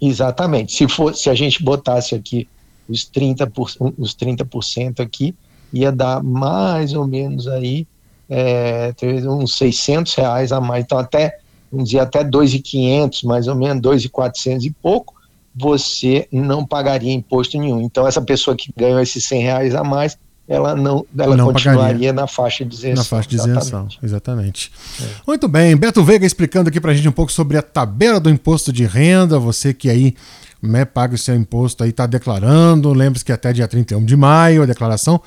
Exatamente. 0.00 0.72
Se, 0.72 0.88
for, 0.88 1.14
se 1.14 1.30
a 1.30 1.34
gente 1.36 1.62
botasse 1.62 2.12
aqui 2.12 2.48
os 2.88 3.08
30%, 3.08 3.94
os 3.96 4.16
30% 4.16 4.98
aqui, 4.98 5.32
ia 5.72 5.92
dar 5.92 6.22
mais 6.22 6.94
ou 6.94 7.06
menos 7.06 7.46
aí 7.46 7.86
é, 8.28 8.94
uns 9.26 9.56
600 9.56 10.14
reais 10.14 10.52
a 10.52 10.60
mais, 10.60 10.84
então 10.84 10.98
até, 10.98 11.38
vamos 11.70 11.88
dizer, 11.88 12.00
até 12.00 12.22
2.500, 12.22 13.24
mais 13.24 13.48
ou 13.48 13.56
menos, 13.56 13.82
2.400 13.82 14.64
e 14.64 14.70
pouco, 14.70 15.14
você 15.54 16.28
não 16.30 16.64
pagaria 16.64 17.12
imposto 17.12 17.58
nenhum. 17.58 17.80
Então 17.80 18.06
essa 18.06 18.22
pessoa 18.22 18.56
que 18.56 18.72
ganhou 18.76 19.00
esses 19.00 19.24
100 19.24 19.42
reais 19.42 19.74
a 19.74 19.82
mais, 19.82 20.16
ela 20.46 20.74
não, 20.74 21.04
ela 21.16 21.36
não 21.36 21.46
continuaria 21.46 21.82
pagaria. 21.82 22.12
na 22.12 22.26
faixa 22.26 22.64
de 22.64 22.74
isenção. 22.74 22.96
Na 22.96 23.04
faixa 23.04 23.28
de 23.28 23.36
isenção, 23.36 23.88
exatamente. 24.02 24.72
É. 25.00 25.04
Muito 25.26 25.48
bem, 25.48 25.76
Beto 25.76 26.02
Veiga 26.04 26.24
explicando 26.24 26.68
aqui 26.68 26.80
pra 26.80 26.94
gente 26.94 27.08
um 27.08 27.12
pouco 27.12 27.32
sobre 27.32 27.56
a 27.56 27.62
tabela 27.62 28.20
do 28.20 28.30
imposto 28.30 28.72
de 28.72 28.84
renda, 28.84 29.38
você 29.38 29.74
que 29.74 29.88
aí 29.88 30.14
né, 30.62 30.84
paga 30.84 31.14
o 31.14 31.18
seu 31.18 31.34
imposto 31.34 31.82
aí, 31.82 31.90
está 31.90 32.06
declarando, 32.06 32.92
lembre-se 32.92 33.24
que 33.24 33.32
até 33.32 33.52
dia 33.52 33.66
31 33.66 34.04
de 34.04 34.16
maio 34.16 34.62
a 34.62 34.66
declaração. 34.66 35.20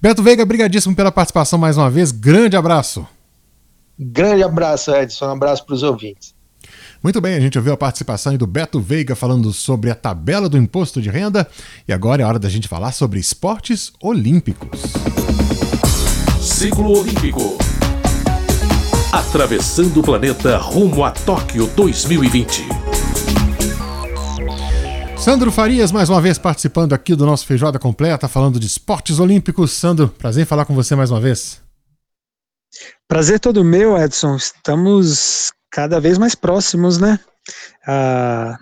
Beto 0.00 0.22
Veiga, 0.22 0.44
brigadíssimo 0.44 0.94
pela 0.94 1.10
participação 1.10 1.58
mais 1.58 1.76
uma 1.76 1.90
vez, 1.90 2.12
grande 2.12 2.56
abraço. 2.56 3.06
Grande 3.98 4.42
abraço, 4.42 4.94
Edson, 4.94 5.26
um 5.26 5.30
abraço 5.32 5.64
para 5.64 5.74
os 5.74 5.82
ouvintes. 5.82 6.34
Muito 7.02 7.20
bem, 7.20 7.34
a 7.34 7.40
gente 7.40 7.56
ouviu 7.56 7.72
a 7.72 7.76
participação 7.76 8.36
do 8.36 8.46
Beto 8.46 8.80
Veiga 8.80 9.14
falando 9.14 9.52
sobre 9.52 9.90
a 9.90 9.94
tabela 9.94 10.48
do 10.48 10.58
imposto 10.58 11.00
de 11.00 11.08
renda 11.08 11.48
e 11.86 11.92
agora 11.92 12.22
é 12.22 12.26
hora 12.26 12.38
da 12.38 12.48
gente 12.48 12.68
falar 12.68 12.92
sobre 12.92 13.18
esportes 13.18 13.92
olímpicos. 14.00 14.80
Ciclo 16.40 16.98
Olímpico. 16.98 17.56
Atravessando 19.12 20.00
o 20.00 20.02
planeta 20.02 20.58
rumo 20.58 21.04
a 21.04 21.10
Tóquio 21.10 21.66
2020. 21.68 22.85
Sandro 25.18 25.50
Farias, 25.50 25.90
mais 25.90 26.08
uma 26.08 26.20
vez 26.20 26.38
participando 26.38 26.92
aqui 26.92 27.14
do 27.14 27.26
nosso 27.26 27.46
Feijoada 27.46 27.78
Completa, 27.78 28.28
falando 28.28 28.60
de 28.60 28.66
esportes 28.66 29.18
olímpicos. 29.18 29.72
Sandro, 29.72 30.08
prazer 30.08 30.42
em 30.42 30.46
falar 30.46 30.64
com 30.64 30.74
você 30.74 30.94
mais 30.94 31.10
uma 31.10 31.20
vez. 31.20 31.60
Prazer 33.08 33.40
todo 33.40 33.64
meu, 33.64 33.96
Edson. 33.96 34.36
Estamos 34.36 35.52
cada 35.70 36.00
vez 36.00 36.18
mais 36.18 36.34
próximos, 36.34 36.98
né? 36.98 37.18
Ah, 37.86 38.56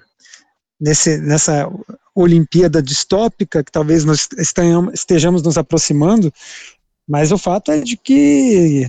nesse, 0.80 1.18
nessa 1.18 1.70
Olimpíada 2.14 2.82
distópica 2.82 3.64
que 3.64 3.73
talvez 3.73 4.04
nós 4.04 4.28
estejamos 4.38 5.42
nos 5.42 5.58
aproximando, 5.58 6.32
mas 7.08 7.32
o 7.32 7.38
fato 7.38 7.73
é 7.73 7.80
de 7.80 7.96
que, 7.96 8.88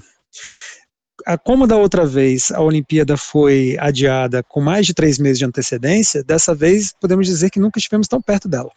como 1.44 1.66
da 1.66 1.76
outra 1.76 2.06
vez 2.06 2.52
a 2.52 2.62
Olimpíada 2.62 3.18
foi 3.18 3.76
adiada 3.80 4.44
com 4.44 4.62
mais 4.62 4.86
de 4.86 4.94
três 4.94 5.18
meses 5.18 5.40
de 5.40 5.46
antecedência, 5.46 6.24
dessa 6.24 6.54
vez 6.54 6.94
podemos 7.00 7.26
dizer 7.26 7.50
que 7.50 7.60
nunca 7.60 7.80
estivemos 7.80 8.08
tão 8.08 8.22
perto 8.22 8.48
dela. 8.48 8.70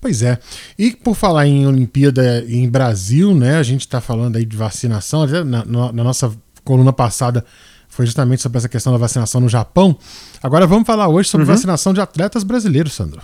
Pois 0.00 0.22
é. 0.22 0.38
E 0.78 0.92
por 0.92 1.14
falar 1.14 1.46
em 1.46 1.66
Olimpíada 1.66 2.44
em 2.48 2.68
Brasil, 2.68 3.34
né? 3.34 3.56
A 3.56 3.62
gente 3.62 3.80
está 3.80 4.00
falando 4.00 4.36
aí 4.36 4.44
de 4.44 4.56
vacinação. 4.56 5.26
Na, 5.26 5.64
na, 5.64 5.92
na 5.92 6.04
nossa 6.04 6.32
coluna 6.64 6.92
passada 6.92 7.44
foi 7.88 8.06
justamente 8.06 8.42
sobre 8.42 8.58
essa 8.58 8.68
questão 8.68 8.92
da 8.92 8.98
vacinação 8.98 9.40
no 9.40 9.48
Japão. 9.48 9.98
Agora 10.42 10.66
vamos 10.66 10.86
falar 10.86 11.08
hoje 11.08 11.28
sobre 11.28 11.46
uhum. 11.46 11.52
vacinação 11.52 11.92
de 11.92 12.00
atletas 12.00 12.44
brasileiros, 12.44 12.92
Sandro. 12.94 13.20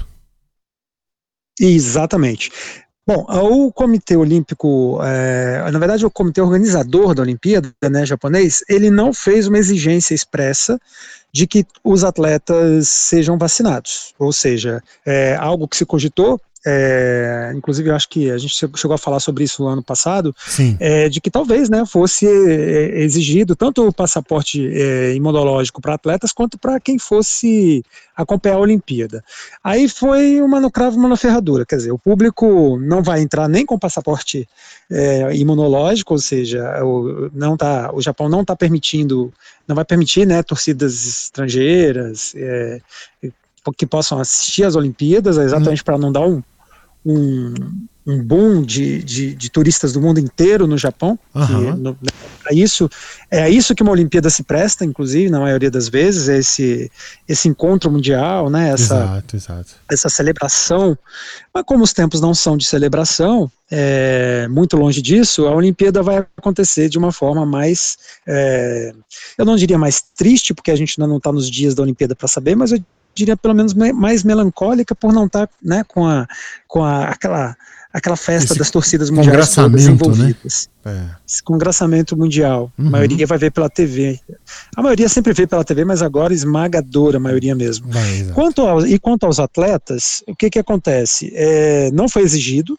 Exatamente. 1.61 2.51
Bom, 3.09 3.25
o 3.27 3.73
Comitê 3.73 4.19
Olímpico, 4.19 5.01
é, 5.03 5.71
na 5.73 5.79
verdade, 5.79 6.05
o 6.05 6.11
comitê 6.11 6.43
organizador 6.43 7.15
da 7.15 7.23
Olimpíada, 7.23 7.73
né, 7.91 8.05
japonês, 8.05 8.63
ele 8.69 8.91
não 8.91 9.15
fez 9.15 9.49
uma 9.49 9.57
exigência 9.57 10.15
expressa 10.15 10.79
de 11.33 11.47
que 11.47 11.65
os 11.83 12.05
atletas 12.05 12.87
sejam 12.87 13.39
vacinados. 13.39 14.13
Ou 14.19 14.31
seja, 14.31 14.83
é 15.07 15.35
algo 15.37 15.67
que 15.67 15.79
se 15.79 15.87
cogitou 15.87 16.39
é, 16.71 17.53
inclusive 17.57 17.89
eu 17.89 17.95
acho 17.95 18.09
que 18.11 18.31
a 18.31 18.37
gente 18.37 18.55
chegou 18.55 18.95
a 18.95 18.99
falar 18.99 19.21
sobre 19.21 19.43
isso 19.43 19.63
no 19.63 19.69
ano 19.69 19.83
passado, 19.83 20.37
é, 20.79 21.09
de 21.09 21.19
que 21.19 21.31
talvez 21.31 21.71
né, 21.71 21.87
fosse 21.87 22.27
é, 22.27 23.01
exigido 23.01 23.57
tanto 23.57 23.89
o 23.89 23.93
passaporte 23.93 24.69
é, 24.71 25.15
imunológico 25.15 25.81
para 25.81 25.95
atletas 25.95 26.31
quanto 26.31 26.59
para 26.59 26.79
quem 26.79 26.99
fosse 26.99 27.83
acompanhar 28.15 28.57
a 28.57 28.61
Olimpíada. 28.61 29.25
Aí 29.65 29.89
foi 29.89 30.43
uma 30.43 30.61
no 30.61 30.71
cravo, 30.71 30.99
uma 30.99 31.09
na 31.09 31.17
ferradura, 31.17 31.65
quer 31.65 31.77
dizer, 31.77 31.93
o 31.93 31.99
público 31.99 32.79
não 32.79 33.03
vai 33.03 33.23
entrar 33.23 33.49
nem 33.49 33.65
com 33.65 33.79
passaporte 33.79 34.47
é, 34.91 35.35
imunológico, 35.35 36.13
ou 36.13 36.21
seja, 36.21 36.85
o, 36.85 37.31
não 37.33 37.57
tá, 37.57 37.91
o 37.95 38.03
Japão 38.03 38.29
não 38.29 38.43
está 38.43 38.55
permitindo, 38.55 39.33
não 39.67 39.75
vai 39.75 39.87
permitir 39.87 40.27
né, 40.27 40.43
torcidas 40.43 41.07
estrangeiras, 41.07 42.35
é, 42.37 42.81
que 43.77 43.87
possam 43.87 44.19
assistir 44.19 44.65
às 44.65 44.77
Olimpíadas, 44.77 45.37
exatamente 45.37 45.83
hum. 45.83 45.85
para 45.85 45.99
não 45.99 46.11
dar 46.11 46.27
um, 46.27 46.43
um, 47.09 47.55
um 48.07 48.23
boom 48.23 48.63
de, 48.63 49.03
de, 49.03 49.35
de, 49.35 49.51
turistas 49.51 49.93
do 49.93 50.01
mundo 50.01 50.21
inteiro 50.21 50.67
no 50.67 50.77
Japão. 50.77 51.19
Uhum. 51.35 51.97
É 52.51 52.55
isso 52.55 52.89
é 53.31 53.49
isso 53.49 53.75
que 53.75 53.83
uma 53.83 53.93
Olimpíada 53.93 54.29
se 54.29 54.43
presta, 54.43 54.85
inclusive 54.85 55.31
na 55.31 55.41
maioria 55.41 55.71
das 55.71 55.89
vezes, 55.89 56.29
é 56.29 56.39
esse 56.39 56.91
esse 57.27 57.49
encontro 57.49 57.91
mundial, 57.91 58.51
né? 58.51 58.71
Essa 58.71 58.95
exato, 58.95 59.37
exato. 59.37 59.71
essa 59.91 60.09
celebração. 60.09 60.99
Mas 61.53 61.65
como 61.65 61.83
os 61.83 61.93
tempos 61.93 62.21
não 62.21 62.35
são 62.35 62.57
de 62.57 62.67
celebração, 62.67 63.51
é, 63.71 64.47
muito 64.49 64.77
longe 64.77 65.01
disso, 65.01 65.47
a 65.47 65.55
Olimpíada 65.55 66.03
vai 66.03 66.27
acontecer 66.37 66.89
de 66.89 66.99
uma 66.99 67.13
forma 67.13 67.45
mais, 67.45 67.97
é, 68.27 68.93
eu 69.37 69.45
não 69.45 69.57
diria 69.57 69.79
mais 69.79 70.03
triste, 70.17 70.55
porque 70.55 70.71
a 70.71 70.77
gente 70.77 70.99
ainda 70.99 71.09
não 71.09 71.19
está 71.19 71.33
nos 71.33 71.51
dias 71.51 71.75
da 71.75 71.83
Olimpíada 71.83 72.15
para 72.15 72.29
saber, 72.29 72.57
mas 72.57 72.73
eu 72.73 72.83
diria 73.19 73.37
pelo 73.37 73.55
menos 73.55 73.75
mais 73.75 74.23
melancólica 74.23 74.95
por 74.95 75.13
não 75.13 75.27
estar 75.27 75.47
tá, 75.47 75.53
né, 75.63 75.85
com, 75.87 76.07
a, 76.07 76.27
com 76.67 76.85
a, 76.85 77.05
aquela, 77.09 77.57
aquela 77.93 78.17
festa 78.17 78.53
Esse 78.53 78.59
das 78.59 78.71
torcidas 78.71 79.11
mundiais 79.11 79.55
todas 79.55 79.85
né? 79.85 79.93
envolvidas. 79.93 80.69
Né? 80.85 81.11
É. 81.11 81.43
Congraçamento 81.45 82.17
mundial. 82.17 82.73
Uhum. 82.79 82.87
A 82.87 82.91
maioria 82.91 83.27
vai 83.27 83.39
ver 83.39 83.51
pela 83.51 83.69
TV. 83.69 84.21
A 84.77 84.83
maioria 84.83 85.09
sempre 85.09 85.33
vê 85.33 85.47
pela 85.47 85.65
TV, 85.65 85.85
mas 85.85 86.03
agora 86.03 86.33
esmagadora 86.33 87.19
a 87.19 87.21
maioria 87.21 87.55
mesmo. 87.55 87.89
quanto 88.35 88.63
ao, 88.63 88.87
e 88.87 88.99
quanto 88.99 89.27
aos 89.27 89.39
atletas, 89.39 90.23
o 90.27 90.35
que, 90.35 90.49
que 90.49 90.59
acontece? 90.59 91.33
É, 91.35 91.91
não 91.93 92.09
foi 92.09 92.23
exigido, 92.23 92.79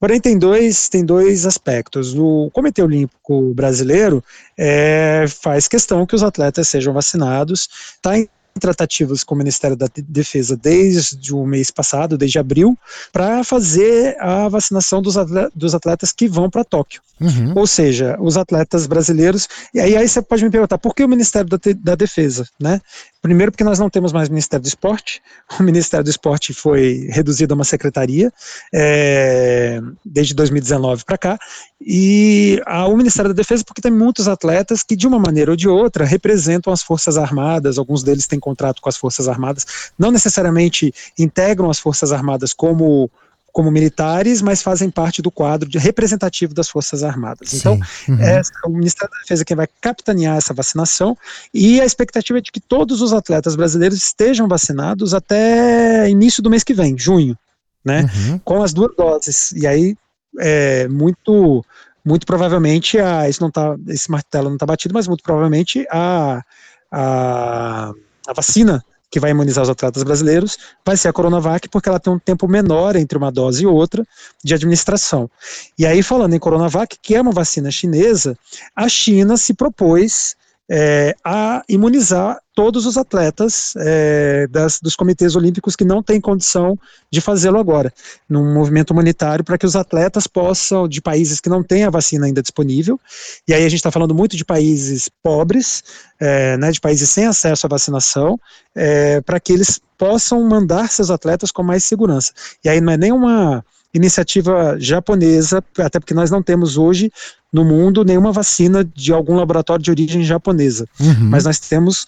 Porém, 0.00 0.18
tem 0.18 0.38
dois, 0.38 0.88
tem 0.88 1.04
dois 1.04 1.44
aspectos. 1.44 2.14
O 2.16 2.50
Comitê 2.54 2.82
Olímpico 2.82 3.52
Brasileiro 3.52 4.24
é, 4.58 5.26
faz 5.28 5.68
questão 5.68 6.06
que 6.06 6.14
os 6.14 6.22
atletas 6.22 6.68
sejam 6.68 6.94
vacinados, 6.94 7.68
está 7.96 8.12
tratativas 8.58 9.22
com 9.22 9.34
o 9.34 9.38
Ministério 9.38 9.76
da 9.76 9.86
Defesa 10.08 10.56
desde 10.56 11.34
o 11.34 11.46
mês 11.46 11.70
passado, 11.70 12.18
desde 12.18 12.38
abril, 12.38 12.76
para 13.12 13.44
fazer 13.44 14.16
a 14.20 14.48
vacinação 14.48 15.00
dos 15.00 15.16
atletas, 15.16 15.52
dos 15.54 15.74
atletas 15.74 16.12
que 16.12 16.28
vão 16.28 16.50
para 16.50 16.64
Tóquio. 16.64 17.00
Uhum. 17.20 17.52
Ou 17.54 17.66
seja, 17.66 18.16
os 18.18 18.38
atletas 18.38 18.86
brasileiros. 18.86 19.46
E 19.74 19.80
aí, 19.80 19.94
aí 19.94 20.08
você 20.08 20.22
pode 20.22 20.42
me 20.42 20.50
perguntar, 20.50 20.78
por 20.78 20.94
que 20.94 21.04
o 21.04 21.08
Ministério 21.08 21.48
da, 21.48 21.58
da 21.76 21.94
Defesa? 21.94 22.48
Né? 22.58 22.80
Primeiro, 23.20 23.52
porque 23.52 23.62
nós 23.62 23.78
não 23.78 23.90
temos 23.90 24.12
mais 24.12 24.30
Ministério 24.30 24.62
do 24.62 24.68
Esporte. 24.68 25.22
O 25.60 25.62
Ministério 25.62 26.04
do 26.04 26.10
Esporte 26.10 26.54
foi 26.54 27.08
reduzido 27.10 27.52
a 27.52 27.56
uma 27.56 27.64
secretaria 27.64 28.32
é, 28.72 29.80
desde 30.04 30.32
2019 30.32 31.04
para 31.04 31.18
cá. 31.18 31.38
E 31.80 32.62
a, 32.64 32.86
o 32.86 32.96
Ministério 32.96 33.30
da 33.30 33.36
Defesa, 33.36 33.62
porque 33.64 33.82
tem 33.82 33.92
muitos 33.92 34.26
atletas 34.26 34.82
que, 34.82 34.96
de 34.96 35.06
uma 35.06 35.18
maneira 35.18 35.50
ou 35.50 35.56
de 35.56 35.68
outra, 35.68 36.04
representam 36.04 36.72
as 36.72 36.82
Forças 36.82 37.18
Armadas. 37.18 37.78
Alguns 37.78 38.02
deles 38.02 38.26
têm 38.26 38.39
contrato 38.40 38.80
com 38.80 38.88
as 38.88 38.96
Forças 38.96 39.28
Armadas, 39.28 39.66
não 39.98 40.10
necessariamente 40.10 40.92
integram 41.18 41.70
as 41.70 41.78
Forças 41.78 42.12
Armadas 42.12 42.52
como 42.52 43.10
como 43.52 43.70
militares, 43.70 44.40
mas 44.40 44.62
fazem 44.62 44.90
parte 44.90 45.20
do 45.20 45.30
quadro 45.30 45.68
de 45.68 45.78
representativo 45.78 46.54
das 46.54 46.68
Forças 46.68 47.02
Armadas. 47.02 47.52
Então, 47.54 47.78
uhum. 48.08 48.20
é 48.20 48.40
o 48.64 48.70
Ministério 48.70 49.12
da 49.12 49.20
Defesa 49.20 49.44
quem 49.44 49.56
vai 49.56 49.68
capitanear 49.80 50.36
essa 50.36 50.54
vacinação 50.54 51.16
e 51.52 51.80
a 51.80 51.84
expectativa 51.84 52.38
é 52.38 52.42
de 52.42 52.52
que 52.52 52.60
todos 52.60 53.02
os 53.02 53.12
atletas 53.12 53.56
brasileiros 53.56 53.98
estejam 53.98 54.48
vacinados 54.48 55.14
até 55.14 56.08
início 56.08 56.42
do 56.42 56.50
mês 56.50 56.64
que 56.64 56.74
vem, 56.74 56.96
junho, 56.96 57.36
né, 57.84 58.08
uhum. 58.14 58.38
com 58.38 58.62
as 58.62 58.72
duas 58.72 58.94
doses. 58.96 59.52
E 59.52 59.66
aí, 59.66 59.96
é, 60.38 60.86
muito, 60.88 61.64
muito 62.04 62.26
provavelmente, 62.26 62.98
a, 62.98 63.28
isso 63.28 63.42
não 63.42 63.50
tá, 63.50 63.76
esse 63.88 64.10
martelo 64.10 64.48
não 64.48 64.54
está 64.54 64.66
batido, 64.66 64.94
mas 64.94 65.08
muito 65.08 65.22
provavelmente 65.22 65.86
a, 65.90 66.42
a, 66.90 67.92
a 68.30 68.32
vacina 68.32 68.84
que 69.10 69.18
vai 69.18 69.32
imunizar 69.32 69.64
os 69.64 69.68
atletas 69.68 70.04
brasileiros, 70.04 70.56
vai 70.86 70.96
ser 70.96 71.08
a 71.08 71.12
Coronavac, 71.12 71.68
porque 71.68 71.88
ela 71.88 71.98
tem 71.98 72.12
um 72.12 72.18
tempo 72.18 72.46
menor 72.46 72.94
entre 72.94 73.18
uma 73.18 73.32
dose 73.32 73.64
e 73.64 73.66
outra 73.66 74.06
de 74.42 74.54
administração. 74.54 75.28
E 75.76 75.84
aí, 75.84 76.00
falando 76.00 76.34
em 76.34 76.38
Coronavac, 76.38 76.96
que 77.02 77.16
é 77.16 77.20
uma 77.20 77.32
vacina 77.32 77.72
chinesa, 77.72 78.38
a 78.74 78.88
China 78.88 79.36
se 79.36 79.52
propôs 79.52 80.36
é, 80.72 81.16
a 81.24 81.64
imunizar 81.68 82.38
todos 82.54 82.86
os 82.86 82.96
atletas 82.96 83.74
é, 83.76 84.46
das, 84.46 84.78
dos 84.80 84.94
comitês 84.94 85.34
olímpicos 85.34 85.74
que 85.74 85.84
não 85.84 86.00
têm 86.00 86.20
condição 86.20 86.78
de 87.10 87.20
fazê-lo 87.20 87.58
agora, 87.58 87.92
num 88.28 88.54
movimento 88.54 88.92
humanitário 88.92 89.44
para 89.44 89.58
que 89.58 89.66
os 89.66 89.74
atletas 89.74 90.28
possam, 90.28 90.86
de 90.86 91.00
países 91.00 91.40
que 91.40 91.48
não 91.48 91.62
têm 91.62 91.84
a 91.84 91.90
vacina 91.90 92.26
ainda 92.26 92.40
disponível, 92.40 93.00
e 93.48 93.54
aí 93.54 93.64
a 93.64 93.68
gente 93.68 93.80
está 93.80 93.90
falando 93.90 94.14
muito 94.14 94.36
de 94.36 94.44
países 94.44 95.10
pobres, 95.22 95.82
é, 96.20 96.56
né, 96.56 96.70
de 96.70 96.80
países 96.80 97.10
sem 97.10 97.26
acesso 97.26 97.66
à 97.66 97.68
vacinação, 97.68 98.38
é, 98.74 99.20
para 99.22 99.40
que 99.40 99.52
eles 99.52 99.80
possam 99.98 100.46
mandar 100.48 100.88
seus 100.88 101.10
atletas 101.10 101.50
com 101.50 101.62
mais 101.62 101.82
segurança. 101.82 102.32
E 102.64 102.68
aí 102.68 102.80
não 102.80 102.92
é 102.92 102.96
nenhuma 102.96 103.64
iniciativa 103.92 104.76
japonesa, 104.78 105.62
até 105.78 105.98
porque 105.98 106.14
nós 106.14 106.30
não 106.30 106.42
temos 106.42 106.76
hoje 106.76 107.10
no 107.52 107.64
mundo 107.64 108.04
nenhuma 108.04 108.32
vacina 108.32 108.84
de 108.84 109.12
algum 109.12 109.34
laboratório 109.34 109.82
de 109.82 109.90
origem 109.90 110.22
japonesa, 110.22 110.88
uhum. 111.00 111.28
mas 111.30 111.44
nós 111.44 111.58
temos 111.58 112.06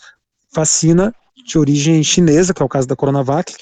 vacina 0.55 1.15
de 1.45 1.59
origem 1.59 2.03
chinesa, 2.05 2.55
que 2.55 2.63
é 2.63 2.65
o 2.65 2.69
caso 2.69 2.87
da 2.87 2.95
Coronavac, 2.95 3.53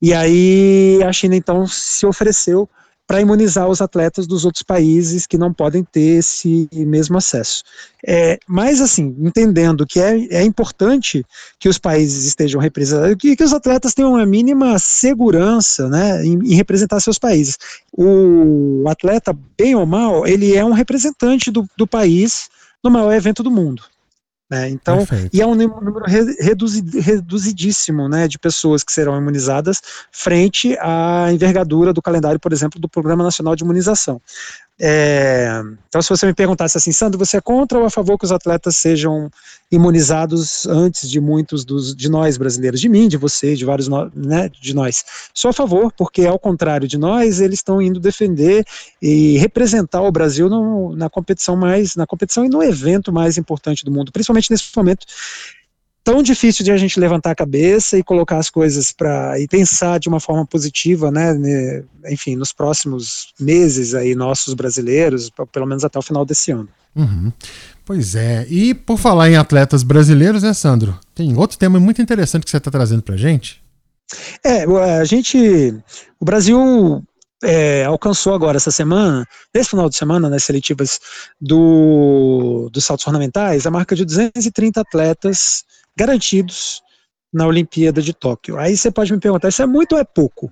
e 0.00 0.14
aí 0.14 1.00
a 1.04 1.12
China 1.12 1.34
então 1.34 1.66
se 1.66 2.06
ofereceu 2.06 2.68
para 3.06 3.20
imunizar 3.20 3.68
os 3.68 3.82
atletas 3.82 4.26
dos 4.26 4.44
outros 4.44 4.62
países 4.62 5.26
que 5.26 5.36
não 5.36 5.52
podem 5.52 5.84
ter 5.84 6.18
esse 6.18 6.68
mesmo 6.72 7.18
acesso. 7.18 7.62
É, 8.06 8.38
mas, 8.46 8.80
assim, 8.80 9.14
entendendo 9.18 9.86
que 9.86 10.00
é, 10.00 10.38
é 10.38 10.42
importante 10.42 11.24
que 11.58 11.68
os 11.68 11.78
países 11.78 12.24
estejam 12.24 12.60
representados, 12.60 13.16
que, 13.18 13.36
que 13.36 13.44
os 13.44 13.52
atletas 13.52 13.92
tenham 13.92 14.12
uma 14.12 14.24
mínima 14.24 14.78
segurança 14.78 15.88
né, 15.88 16.24
em, 16.24 16.38
em, 16.38 16.54
representar 16.54 17.00
seus 17.00 17.18
países. 17.18 17.58
O 17.92 18.84
atleta, 18.88 19.36
bem 19.56 19.74
ou 19.74 19.84
mal, 19.84 20.26
ele 20.26 20.54
é 20.54 20.64
um 20.64 20.72
representante 20.72 21.50
do, 21.50 21.68
do 21.76 21.86
país 21.86 22.48
no 22.82 22.90
maior 22.90 23.12
evento 23.12 23.42
do 23.42 23.50
mundo. 23.50 23.82
Né? 24.54 24.70
Então, 24.70 24.98
Perfeito. 24.98 25.30
e 25.32 25.42
é 25.42 25.46
um 25.46 25.54
número 25.54 26.04
reduzidíssimo 26.06 28.08
né, 28.08 28.28
de 28.28 28.38
pessoas 28.38 28.84
que 28.84 28.92
serão 28.92 29.16
imunizadas 29.16 29.82
frente 30.12 30.76
à 30.80 31.26
envergadura 31.32 31.92
do 31.92 32.00
calendário, 32.00 32.38
por 32.38 32.52
exemplo, 32.52 32.80
do 32.80 32.88
Programa 32.88 33.24
Nacional 33.24 33.56
de 33.56 33.64
Imunização. 33.64 34.22
É, 34.80 35.62
então, 35.88 36.02
se 36.02 36.08
você 36.08 36.26
me 36.26 36.34
perguntasse 36.34 36.76
assim, 36.76 36.90
Sandro, 36.90 37.18
você 37.18 37.36
é 37.36 37.40
contra 37.40 37.78
ou 37.78 37.84
a 37.84 37.90
favor 37.90 38.18
que 38.18 38.24
os 38.24 38.32
atletas 38.32 38.76
sejam 38.76 39.30
imunizados 39.70 40.66
antes 40.66 41.08
de 41.08 41.20
muitos 41.20 41.64
dos, 41.64 41.94
de 41.94 42.08
nós 42.08 42.36
brasileiros, 42.36 42.80
de 42.80 42.88
mim, 42.88 43.06
de 43.06 43.16
você, 43.16 43.54
de 43.54 43.64
vários 43.64 43.88
né, 44.14 44.48
de 44.48 44.74
nós? 44.74 45.04
Sou 45.32 45.50
a 45.50 45.52
favor, 45.52 45.92
porque 45.92 46.26
ao 46.26 46.38
contrário 46.38 46.88
de 46.88 46.98
nós, 46.98 47.40
eles 47.40 47.60
estão 47.60 47.80
indo 47.80 48.00
defender 48.00 48.64
e 49.00 49.38
representar 49.38 50.02
o 50.02 50.10
Brasil 50.10 50.48
no, 50.48 50.96
na 50.96 51.08
competição 51.08 51.56
mais, 51.56 51.94
na 51.94 52.06
competição 52.06 52.44
e 52.44 52.48
no 52.48 52.62
evento 52.62 53.12
mais 53.12 53.38
importante 53.38 53.84
do 53.84 53.92
mundo, 53.92 54.10
principalmente 54.10 54.50
nesse 54.50 54.70
momento 54.76 55.06
tão 56.04 56.22
difícil 56.22 56.62
de 56.62 56.70
a 56.70 56.76
gente 56.76 57.00
levantar 57.00 57.30
a 57.30 57.34
cabeça 57.34 57.98
e 57.98 58.04
colocar 58.04 58.36
as 58.36 58.50
coisas 58.50 58.92
para 58.92 59.40
e 59.40 59.48
pensar 59.48 59.98
de 59.98 60.08
uma 60.08 60.20
forma 60.20 60.46
positiva, 60.46 61.10
né, 61.10 61.32
enfim, 62.10 62.36
nos 62.36 62.52
próximos 62.52 63.32
meses 63.40 63.94
aí 63.94 64.14
nossos 64.14 64.52
brasileiros, 64.52 65.30
pelo 65.50 65.66
menos 65.66 65.82
até 65.82 65.98
o 65.98 66.02
final 66.02 66.24
desse 66.24 66.52
ano. 66.52 66.68
Uhum. 66.94 67.32
Pois 67.86 68.14
é. 68.14 68.46
E 68.48 68.74
por 68.74 68.98
falar 68.98 69.30
em 69.30 69.36
atletas 69.36 69.82
brasileiros, 69.82 70.42
né, 70.42 70.52
Sandro? 70.52 70.98
Tem 71.14 71.36
outro 71.36 71.58
tema 71.58 71.80
muito 71.80 72.00
interessante 72.00 72.44
que 72.44 72.50
você 72.50 72.58
está 72.58 72.70
trazendo 72.70 73.02
para 73.02 73.16
gente. 73.16 73.62
É, 74.44 74.64
a 75.00 75.04
gente, 75.04 75.74
o 76.20 76.24
Brasil 76.24 77.02
é, 77.42 77.84
alcançou 77.84 78.34
agora 78.34 78.58
essa 78.58 78.70
semana, 78.70 79.26
nesse 79.54 79.70
final 79.70 79.88
de 79.88 79.96
semana, 79.96 80.28
nas 80.28 80.44
seletivas 80.44 81.00
do, 81.40 82.68
dos 82.72 82.84
saltos 82.84 83.06
ornamentais, 83.06 83.66
a 83.66 83.70
marca 83.70 83.96
de 83.96 84.04
230 84.04 84.80
atletas 84.80 85.64
garantidos 85.96 86.82
na 87.32 87.46
Olimpíada 87.46 88.00
de 88.00 88.12
Tóquio. 88.12 88.58
Aí 88.58 88.76
você 88.76 88.90
pode 88.90 89.12
me 89.12 89.18
perguntar, 89.18 89.48
isso 89.48 89.62
é 89.62 89.66
muito 89.66 89.94
ou 89.94 89.98
é 89.98 90.04
pouco? 90.04 90.50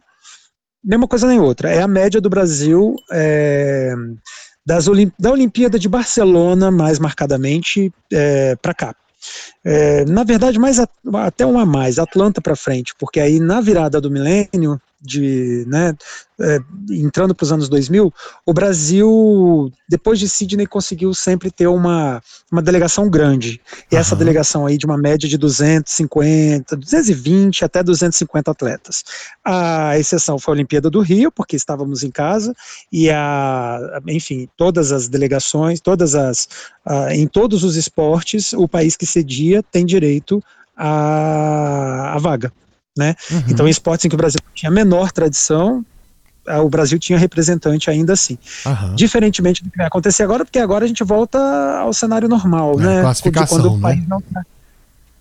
Nem 0.84 0.98
uma 0.98 1.08
coisa 1.08 1.28
nem 1.28 1.38
outra. 1.38 1.70
É 1.70 1.80
a 1.80 1.88
média 1.88 2.20
do 2.20 2.28
Brasil 2.28 2.96
é, 3.12 3.94
das 4.66 4.88
Olimp 4.88 5.12
da 5.18 5.30
Olimpíada 5.30 5.78
de 5.78 5.88
Barcelona, 5.88 6.70
mais 6.70 6.98
marcadamente, 6.98 7.92
é, 8.12 8.56
para 8.56 8.74
cá. 8.74 8.96
É, 9.64 10.04
na 10.04 10.24
verdade, 10.24 10.58
mais 10.58 10.78
a, 10.80 10.88
até 11.24 11.46
um 11.46 11.58
a 11.58 11.64
mais, 11.64 11.98
Atlanta 11.98 12.40
para 12.40 12.56
frente, 12.56 12.94
porque 12.98 13.20
aí 13.20 13.38
na 13.38 13.60
virada 13.60 14.00
do 14.00 14.10
milênio, 14.10 14.80
de, 15.02 15.64
né, 15.66 15.94
é, 16.40 16.58
entrando 16.90 17.34
para 17.34 17.44
os 17.44 17.52
anos 17.52 17.68
2000, 17.68 18.12
o 18.46 18.54
Brasil, 18.54 19.72
depois 19.88 20.18
de 20.18 20.28
Sydney, 20.28 20.66
conseguiu 20.66 21.12
sempre 21.12 21.50
ter 21.50 21.66
uma, 21.66 22.22
uma 22.50 22.62
delegação 22.62 23.10
grande. 23.10 23.60
E 23.90 23.94
uhum. 23.94 24.00
essa 24.00 24.14
delegação 24.14 24.64
aí 24.64 24.78
de 24.78 24.86
uma 24.86 24.96
média 24.96 25.28
de 25.28 25.36
250, 25.36 26.76
220 26.76 27.64
até 27.64 27.82
250 27.82 28.50
atletas. 28.50 29.02
A 29.44 29.98
exceção 29.98 30.38
foi 30.38 30.52
a 30.52 30.56
Olimpíada 30.56 30.88
do 30.88 31.00
Rio, 31.00 31.32
porque 31.32 31.56
estávamos 31.56 32.04
em 32.04 32.10
casa, 32.10 32.54
e 32.92 33.10
a, 33.10 34.00
enfim, 34.06 34.48
todas 34.56 34.92
as 34.92 35.08
delegações, 35.08 35.80
todas 35.80 36.14
as, 36.14 36.48
a, 36.84 37.14
em 37.14 37.26
todos 37.26 37.64
os 37.64 37.74
esportes, 37.74 38.52
o 38.52 38.68
país 38.68 38.96
que 38.96 39.06
cedia 39.06 39.51
tem 39.60 39.84
direito 39.84 40.40
à, 40.76 42.14
à 42.14 42.18
vaga. 42.18 42.52
Né? 42.96 43.16
Uhum. 43.30 43.42
Então, 43.48 43.66
em 43.66 43.70
esportes 43.70 44.04
em 44.04 44.08
que 44.08 44.14
o 44.14 44.18
Brasil 44.18 44.38
tinha 44.54 44.70
menor 44.70 45.10
tradição, 45.10 45.84
o 46.46 46.68
Brasil 46.68 46.98
tinha 46.98 47.18
representante 47.18 47.90
ainda 47.90 48.12
assim. 48.12 48.38
Uhum. 48.64 48.94
Diferentemente 48.94 49.64
do 49.64 49.70
que 49.70 49.76
vai 49.76 49.86
acontecer 49.86 50.22
agora, 50.22 50.44
porque 50.44 50.58
agora 50.58 50.84
a 50.84 50.88
gente 50.88 51.02
volta 51.02 51.38
ao 51.78 51.92
cenário 51.92 52.28
normal, 52.28 52.78
é, 52.80 52.84
né? 52.84 53.00
Classificação, 53.00 53.58
quando 53.58 53.74
o 53.74 53.80
país 53.80 54.00
né? 54.00 54.06
não 54.08 54.22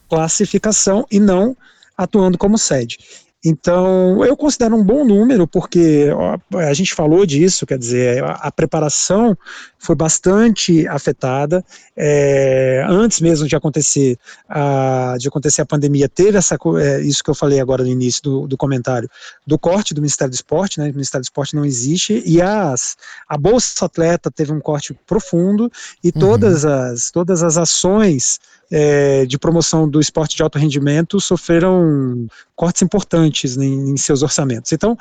classificação 0.09 1.05
e 1.09 1.19
não 1.21 1.55
atuando 1.97 2.37
como 2.37 2.57
sede. 2.57 2.99
Então, 3.43 4.23
eu 4.23 4.37
considero 4.37 4.75
um 4.75 4.83
bom 4.83 5.03
número, 5.03 5.47
porque 5.47 6.09
a 6.53 6.73
gente 6.73 6.93
falou 6.93 7.25
disso, 7.25 7.65
quer 7.65 7.77
dizer, 7.77 8.23
a, 8.23 8.33
a 8.33 8.51
preparação 8.51 9.35
foi 9.79 9.95
bastante 9.95 10.87
afetada. 10.87 11.65
É, 11.97 12.85
antes 12.87 13.19
mesmo 13.19 13.47
de 13.47 13.55
acontecer, 13.55 14.15
a, 14.47 15.15
de 15.17 15.27
acontecer 15.27 15.63
a 15.63 15.65
pandemia, 15.65 16.07
teve 16.07 16.37
essa, 16.37 16.55
é, 16.79 17.01
isso 17.01 17.23
que 17.23 17.31
eu 17.31 17.35
falei 17.35 17.59
agora 17.59 17.83
no 17.83 17.89
início 17.89 18.21
do, 18.21 18.47
do, 18.47 18.55
comentário, 18.55 19.09
do 19.45 19.57
corte 19.57 19.95
do 19.95 20.01
Ministério 20.01 20.31
do 20.31 20.35
Esporte, 20.35 20.79
né, 20.79 20.89
o 20.89 20.93
Ministério 20.93 21.23
do 21.23 21.25
Esporte 21.25 21.55
não 21.55 21.65
existe, 21.65 22.21
e 22.23 22.39
as, 22.39 22.95
a 23.27 23.37
Bolsa 23.39 23.85
Atleta 23.85 24.29
teve 24.29 24.53
um 24.53 24.59
corte 24.59 24.93
profundo, 25.07 25.71
e 26.03 26.09
uhum. 26.09 26.19
todas, 26.19 26.63
as, 26.63 27.09
todas 27.09 27.41
as 27.41 27.57
ações 27.57 28.39
é, 28.71 29.25
de 29.25 29.37
promoção 29.37 29.87
do 29.87 29.99
esporte 29.99 30.35
de 30.35 30.41
alto 30.41 30.57
rendimento 30.57 31.19
sofreram 31.19 32.25
cortes 32.55 32.81
importantes 32.81 33.57
em, 33.57 33.91
em 33.91 33.97
seus 33.97 34.23
orçamentos. 34.23 34.71
Então, 34.71 34.97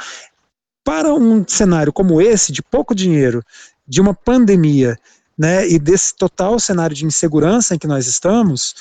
para 0.85 1.15
um 1.15 1.45
cenário 1.47 1.93
como 1.93 2.21
esse, 2.21 2.53
de 2.53 2.63
pouco 2.63 2.95
dinheiro, 2.95 3.43
de 3.87 4.01
uma 4.01 4.13
pandemia, 4.13 4.99
né, 5.39 5.67
e 5.69 5.79
desse 5.79 6.15
total 6.15 6.59
cenário 6.59 6.95
de 6.95 7.07
insegurança 7.07 7.75
em 7.75 7.79
que 7.79 7.87
nós 7.87 8.07
estamos, 8.07 8.75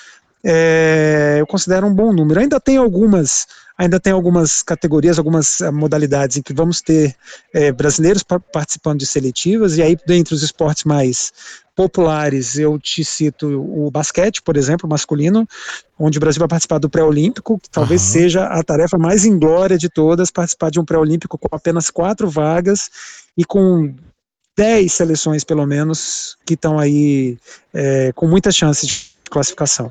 é, 0.43 1.37
eu 1.39 1.47
considero 1.47 1.85
um 1.85 1.93
bom 1.93 2.11
número. 2.11 2.39
Ainda 2.39 2.59
tem 2.59 2.77
algumas, 2.77 3.47
ainda 3.79 3.97
tem 3.97 4.11
algumas 4.11 4.61
categorias, 4.61 5.17
algumas 5.17 5.61
eh, 5.61 5.71
modalidades 5.71 6.35
em 6.35 6.41
que 6.41 6.53
vamos 6.53 6.81
ter 6.81 7.15
é, 7.53 7.71
brasileiros 7.71 8.23
participando 8.23 8.99
de 8.99 9.05
seletivas, 9.05 9.77
e 9.77 9.81
aí 9.81 9.97
dentre 10.05 10.35
os 10.35 10.43
esportes 10.43 10.83
mais 10.83 11.31
populares, 11.73 12.57
eu 12.57 12.77
te 12.77 13.05
cito 13.05 13.47
o 13.47 13.89
basquete, 13.89 14.41
por 14.41 14.57
exemplo, 14.57 14.89
masculino, 14.89 15.47
onde 15.97 16.17
o 16.17 16.19
Brasil 16.19 16.39
vai 16.39 16.49
participar 16.49 16.77
do 16.77 16.89
pré-olímpico, 16.89 17.57
que 17.57 17.69
talvez 17.69 18.01
uhum. 18.01 18.07
seja 18.09 18.43
a 18.47 18.61
tarefa 18.61 18.97
mais 18.97 19.23
inglória 19.23 19.77
de 19.77 19.87
todas, 19.87 20.29
participar 20.29 20.69
de 20.71 20.79
um 20.81 20.83
pré-olímpico 20.83 21.37
com 21.37 21.55
apenas 21.55 21.89
quatro 21.89 22.29
vagas 22.29 22.89
e 23.37 23.45
com 23.45 23.95
10 24.57 24.91
seleções, 24.91 25.45
pelo 25.45 25.65
menos, 25.65 26.35
que 26.45 26.55
estão 26.55 26.77
aí 26.77 27.37
é, 27.73 28.11
com 28.11 28.27
muitas 28.27 28.57
chances 28.57 28.89
de 28.89 29.11
classificação. 29.29 29.89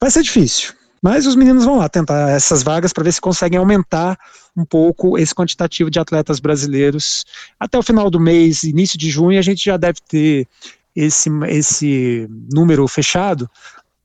Vai 0.00 0.10
ser 0.10 0.24
difícil, 0.24 0.74
mas 1.06 1.24
os 1.24 1.36
meninos 1.36 1.64
vão 1.64 1.76
lá 1.76 1.88
tentar 1.88 2.30
essas 2.30 2.64
vagas 2.64 2.92
para 2.92 3.04
ver 3.04 3.12
se 3.12 3.20
conseguem 3.20 3.60
aumentar 3.60 4.18
um 4.56 4.64
pouco 4.64 5.16
esse 5.16 5.32
quantitativo 5.32 5.88
de 5.88 6.00
atletas 6.00 6.40
brasileiros. 6.40 7.24
Até 7.60 7.78
o 7.78 7.82
final 7.82 8.10
do 8.10 8.18
mês, 8.18 8.64
início 8.64 8.98
de 8.98 9.08
junho, 9.08 9.38
a 9.38 9.42
gente 9.42 9.64
já 9.64 9.76
deve 9.76 10.00
ter 10.00 10.48
esse, 10.96 11.30
esse 11.46 12.28
número 12.52 12.88
fechado 12.88 13.48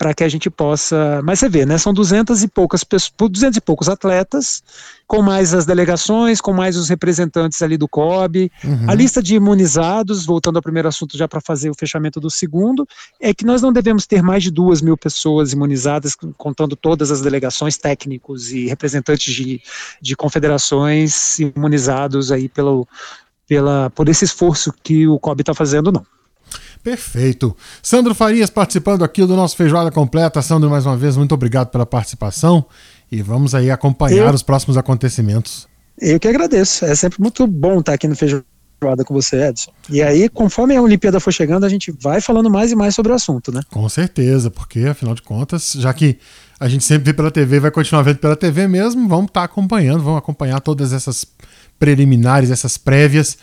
para 0.02 0.16
que 0.16 0.24
a 0.24 0.28
gente 0.28 0.50
possa. 0.50 1.22
Mas 1.24 1.38
você 1.38 1.48
vê, 1.48 1.64
né? 1.64 1.78
São 1.78 1.94
duzentas 1.94 2.42
e 2.42 2.48
poucas 2.48 2.84
pessoas, 2.84 3.14
200 3.20 3.58
e 3.58 3.62
poucos 3.62 3.88
atletas, 3.88 4.64
com 5.06 5.22
mais 5.22 5.54
as 5.54 5.64
delegações, 5.64 6.42
com 6.42 6.52
mais 6.52 6.76
os 6.76 6.90
representantes 6.90 7.62
ali 7.62 7.78
do 7.78 7.88
COB. 7.88 8.52
Uhum. 8.64 8.90
A 8.90 8.96
lista 8.96 9.22
de 9.22 9.36
imunizados, 9.36 10.26
voltando 10.26 10.56
ao 10.56 10.62
primeiro 10.64 10.88
assunto, 10.88 11.16
já 11.16 11.28
para 11.28 11.40
fazer 11.40 11.70
o 11.70 11.76
fechamento 11.76 12.20
do 12.20 12.32
segundo, 12.32 12.88
é 13.20 13.32
que 13.32 13.46
nós 13.46 13.62
não 13.62 13.72
devemos 13.72 14.08
ter 14.08 14.24
mais 14.24 14.42
de 14.42 14.50
duas 14.50 14.82
mil 14.82 14.98
pessoas 14.98 15.54
imunizadas, 15.54 16.16
contando 16.36 16.76
todas 16.76 17.12
as 17.12 17.22
delegações, 17.22 17.78
técnicos 17.78 18.52
e 18.52 18.66
representantes 18.66 19.32
de, 19.32 19.62
de 20.02 20.16
confederações 20.16 21.38
imunizados 21.38 22.32
aí 22.32 22.50
pelo, 22.50 22.88
pela, 23.48 23.92
por 23.92 24.10
esse 24.10 24.26
esforço 24.26 24.74
que 24.82 25.08
o 25.08 25.20
COB 25.20 25.42
está 25.42 25.54
fazendo, 25.54 25.92
não. 25.92 26.04
Perfeito. 26.84 27.56
Sandro 27.82 28.16
Farias 28.16 28.50
participando 28.50 29.04
aqui 29.04 29.26
do 29.26 29.36
nosso 29.36 29.56
Feijoada 29.56 29.92
Completa. 29.92 30.42
Sandro, 30.42 30.70
mais 30.70 30.86
uma 30.86 30.98
vez, 30.98 31.16
muito 31.16 31.34
obrigado 31.34 31.68
pela 31.68 31.86
participação 31.86 32.66
e 33.12 33.22
vamos 33.22 33.54
aí 33.54 33.70
acompanhar 33.70 34.28
Eu... 34.28 34.34
os 34.34 34.42
próximos 34.42 34.78
acontecimentos. 34.78 35.68
Eu 36.00 36.20
que 36.20 36.28
agradeço. 36.28 36.86
É 36.86 36.96
sempre 36.96 37.22
muito 37.22 37.46
bom 37.46 37.80
estar 37.80 37.94
aqui 37.94 38.08
no 38.08 38.16
Feijoada 38.16 38.46
com 39.06 39.14
você, 39.14 39.50
Edson. 39.50 39.72
E 39.90 40.02
aí, 40.02 40.28
conforme 40.28 40.76
a 40.76 40.82
Olimpíada 40.82 41.20
for 41.20 41.32
chegando, 41.32 41.66
a 41.66 41.70
gente 41.70 41.92
vai 42.02 42.20
falando 42.20 42.50
mais 42.50 42.72
e 42.72 42.76
mais 42.76 42.96
sobre 42.96 43.12
o 43.12 43.16
assunto, 43.16 43.52
né? 43.52 43.62
Com 43.70 43.88
certeza, 43.88 44.50
porque 44.50 44.80
afinal 44.80 45.14
de 45.14 45.22
contas, 45.22 45.74
já 45.74 45.94
que 45.94 46.18
a 46.60 46.68
gente 46.68 46.84
sempre 46.84 47.06
vê 47.06 47.14
pela 47.14 47.30
TV, 47.30 47.60
vai 47.60 47.70
continuar 47.70 48.02
vendo 48.02 48.18
pela 48.18 48.36
TV 48.36 48.68
mesmo, 48.68 49.08
vamos 49.08 49.28
estar 49.28 49.44
acompanhando, 49.44 50.02
vamos 50.02 50.18
acompanhar 50.18 50.60
todas 50.60 50.94
essas 50.94 51.26
preliminares, 51.78 52.50
essas 52.50 52.78
prévias 52.78 53.38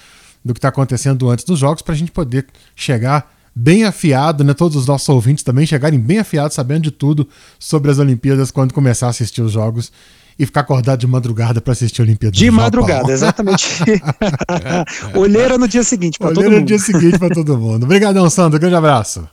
do 0.44 0.54
que 0.54 0.58
está 0.58 0.68
acontecendo 0.68 1.28
antes 1.28 1.44
dos 1.44 1.58
jogos, 1.58 1.82
para 1.82 1.94
a 1.94 1.96
gente 1.96 2.10
poder 2.10 2.46
chegar 2.74 3.32
bem 3.54 3.84
afiado, 3.84 4.44
né? 4.44 4.54
Todos 4.54 4.76
os 4.76 4.86
nossos 4.86 5.08
ouvintes 5.08 5.42
também 5.42 5.66
chegarem 5.66 5.98
bem 5.98 6.18
afiados, 6.18 6.54
sabendo 6.54 6.84
de 6.84 6.90
tudo 6.90 7.28
sobre 7.58 7.90
as 7.90 7.98
Olimpíadas 7.98 8.50
quando 8.50 8.72
começar 8.72 9.06
a 9.06 9.10
assistir 9.10 9.42
os 9.42 9.52
jogos 9.52 9.92
e 10.38 10.46
ficar 10.46 10.60
acordado 10.60 11.00
de 11.00 11.06
madrugada 11.06 11.60
para 11.60 11.72
assistir 11.72 12.00
a 12.00 12.04
Olimpíada. 12.04 12.36
De 12.36 12.50
madrugada, 12.50 13.10
exatamente. 13.10 13.66
Olheira 15.14 15.58
no 15.58 15.66
dia 15.66 15.82
seguinte 15.82 16.18
para 16.18 16.28
todo 16.28 16.36
mundo. 16.36 16.46
Olheira 16.46 16.60
no 16.60 16.66
dia 16.66 16.78
seguinte 16.78 17.18
para 17.18 17.34
todo 17.34 17.58
mundo. 17.58 17.82
Obrigadão, 17.82 18.30
Sandro. 18.30 18.60
Grande 18.60 18.76
abraço. 18.76 19.28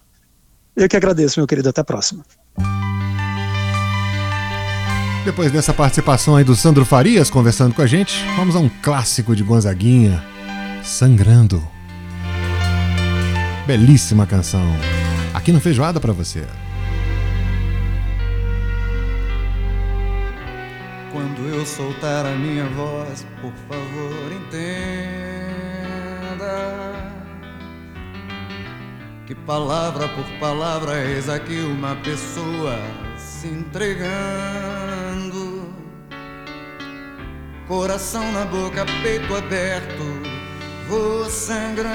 Eu 0.76 0.89
que 0.89 0.98
agradeço, 0.98 1.39
meu 1.39 1.46
querido. 1.46 1.70
Até 1.70 1.82
a 1.82 1.84
próxima. 1.84 2.26
Depois 5.24 5.52
dessa 5.52 5.74
participação 5.74 6.36
aí 6.36 6.44
do 6.44 6.56
Sandro 6.56 6.86
Farias 6.86 7.32
conversando 7.32 7.74
com 7.74 7.82
a 7.82 7.88
gente, 7.88 8.24
vamos 8.36 8.56
a 8.56 8.60
um 8.60 8.70
clássico 8.84 9.36
de 9.36 9.41
Gonzaguinha, 9.41 10.24
Sangrando. 10.86 11.67
Belíssima 13.65 14.28
canção. 14.28 14.62
Aqui 15.34 15.52
no 15.52 15.60
Feijoada 15.60 16.00
para 16.00 16.13
você. 16.13 16.45
Quando 21.12 21.50
eu 21.50 21.65
soltar 21.65 22.28
a 22.28 22.36
minha 22.36 22.65
voz, 22.69 23.26
por 23.41 23.52
favor, 23.67 24.32
entenda 24.32 24.76
que 29.26 29.34
palavra 29.34 30.08
por 30.10 30.26
palavra 30.39 31.04
eis 31.04 31.28
aqui 31.28 31.62
uma 31.62 31.95
pessoa 31.95 32.80
se 33.17 33.48
entregando. 33.48 34.06
Coração 37.67 38.32
na 38.32 38.45
boca, 38.45 38.86
peito 39.02 39.36
aberto, 39.36 40.35
vou 40.88 41.26
sangrando. 41.30 41.86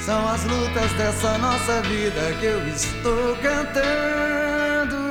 São 0.00 0.28
as 0.28 0.44
lutas 0.44 0.92
dessa 0.94 1.38
nossa 1.38 1.82
vida 1.82 2.32
que 2.40 2.46
eu 2.46 2.66
estou 2.68 3.36
cantando. 3.42 5.08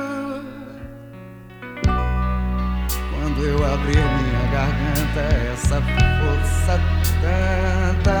quando 3.38 3.44
eu 3.44 3.64
abrir 3.64 3.96
minha 3.96 4.50
garganta, 4.50 5.20
essa 5.52 5.80
força 5.80 6.80
tanta. 7.22 8.18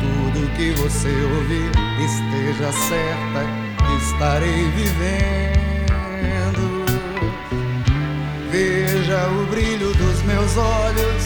Tudo 0.00 0.50
que 0.56 0.72
você 0.72 1.08
ouvir, 1.08 1.70
esteja 2.00 2.72
certa 2.72 3.68
estarei 3.98 4.70
vivendo. 4.70 5.77
Veja 8.50 9.28
o 9.28 9.46
brilho 9.46 9.92
dos 9.92 10.22
meus 10.22 10.56
olhos 10.56 11.24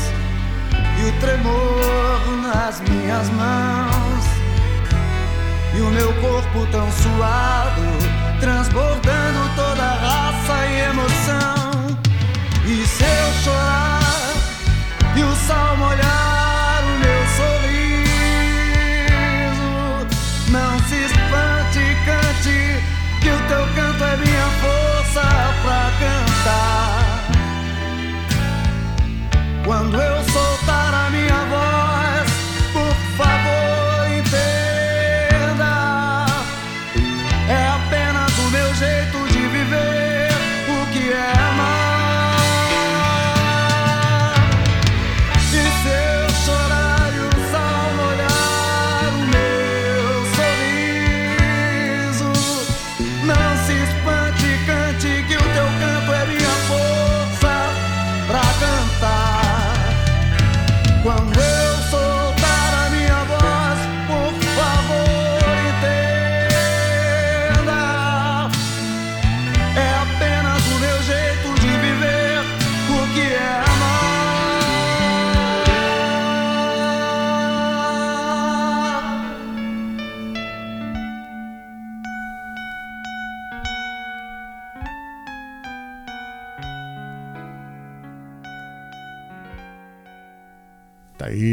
e 0.99 1.05
o 1.09 1.13
tremor 1.21 2.21
nas 2.43 2.81
minhas 2.81 3.29
mãos. 3.31 4.25
E 5.77 5.81
o 5.81 5.91
meu 5.91 6.13
corpo 6.15 6.67
tão 6.73 6.91
suado, 6.91 7.83
transbordando 8.41 9.55
toda 9.55 9.83
raça 9.83 10.67
e 10.67 10.81
emoção. 10.81 11.97
E 12.67 12.85
se 12.87 13.05
eu 13.05 13.33
chorar 13.45 14.35
e 15.17 15.23
o 15.23 15.37
sol 15.47 15.77
molhar 15.77 16.83
o 16.83 16.99
meu 16.99 17.27
sorriso, 17.37 18.03
não 20.51 20.77
se 20.89 20.97
espante, 21.05 21.97
cante, 22.05 22.83
que 23.21 23.31
o 23.31 23.39
teu 23.47 23.65
canto 23.77 24.03
é 24.03 24.17
minha 24.17 24.49
força 24.61 25.23
pra 25.63 25.93
cantar. 26.01 27.02
Quando 29.65 29.97
eu 30.03 30.25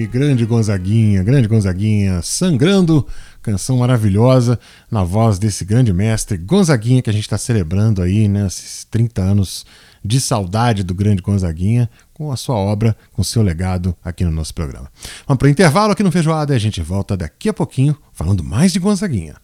grande 0.09 0.45
Gonzaguinha, 0.45 1.23
grande 1.23 1.47
Gonzaguinha, 1.47 2.21
sangrando, 2.21 3.05
canção 3.41 3.77
maravilhosa 3.77 4.59
na 4.89 5.03
voz 5.03 5.37
desse 5.37 5.63
grande 5.63 5.93
mestre 5.93 6.37
Gonzaguinha 6.37 7.01
que 7.01 7.09
a 7.09 7.13
gente 7.13 7.23
está 7.23 7.37
celebrando 7.37 8.01
aí, 8.01 8.27
né, 8.27 8.47
esses 8.47 8.83
30 8.85 9.21
anos 9.21 9.65
de 10.03 10.19
saudade 10.19 10.83
do 10.83 10.95
grande 10.95 11.21
Gonzaguinha 11.21 11.89
com 12.13 12.31
a 12.31 12.37
sua 12.37 12.55
obra, 12.55 12.95
com 13.13 13.23
seu 13.23 13.41
legado 13.41 13.95
aqui 14.03 14.25
no 14.25 14.31
nosso 14.31 14.53
programa. 14.53 14.89
Vamos 15.27 15.37
para 15.39 15.47
o 15.47 15.51
intervalo 15.51 15.91
aqui 15.91 16.03
no 16.03 16.11
Feijoada 16.11 16.53
e 16.53 16.55
a 16.55 16.59
gente 16.59 16.81
volta 16.81 17.15
daqui 17.15 17.47
a 17.47 17.53
pouquinho 17.53 17.95
falando 18.11 18.43
mais 18.43 18.73
de 18.73 18.79
Gonzaguinha. 18.79 19.35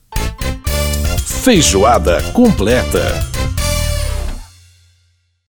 Feijoada 1.44 2.22
completa. 2.32 3.35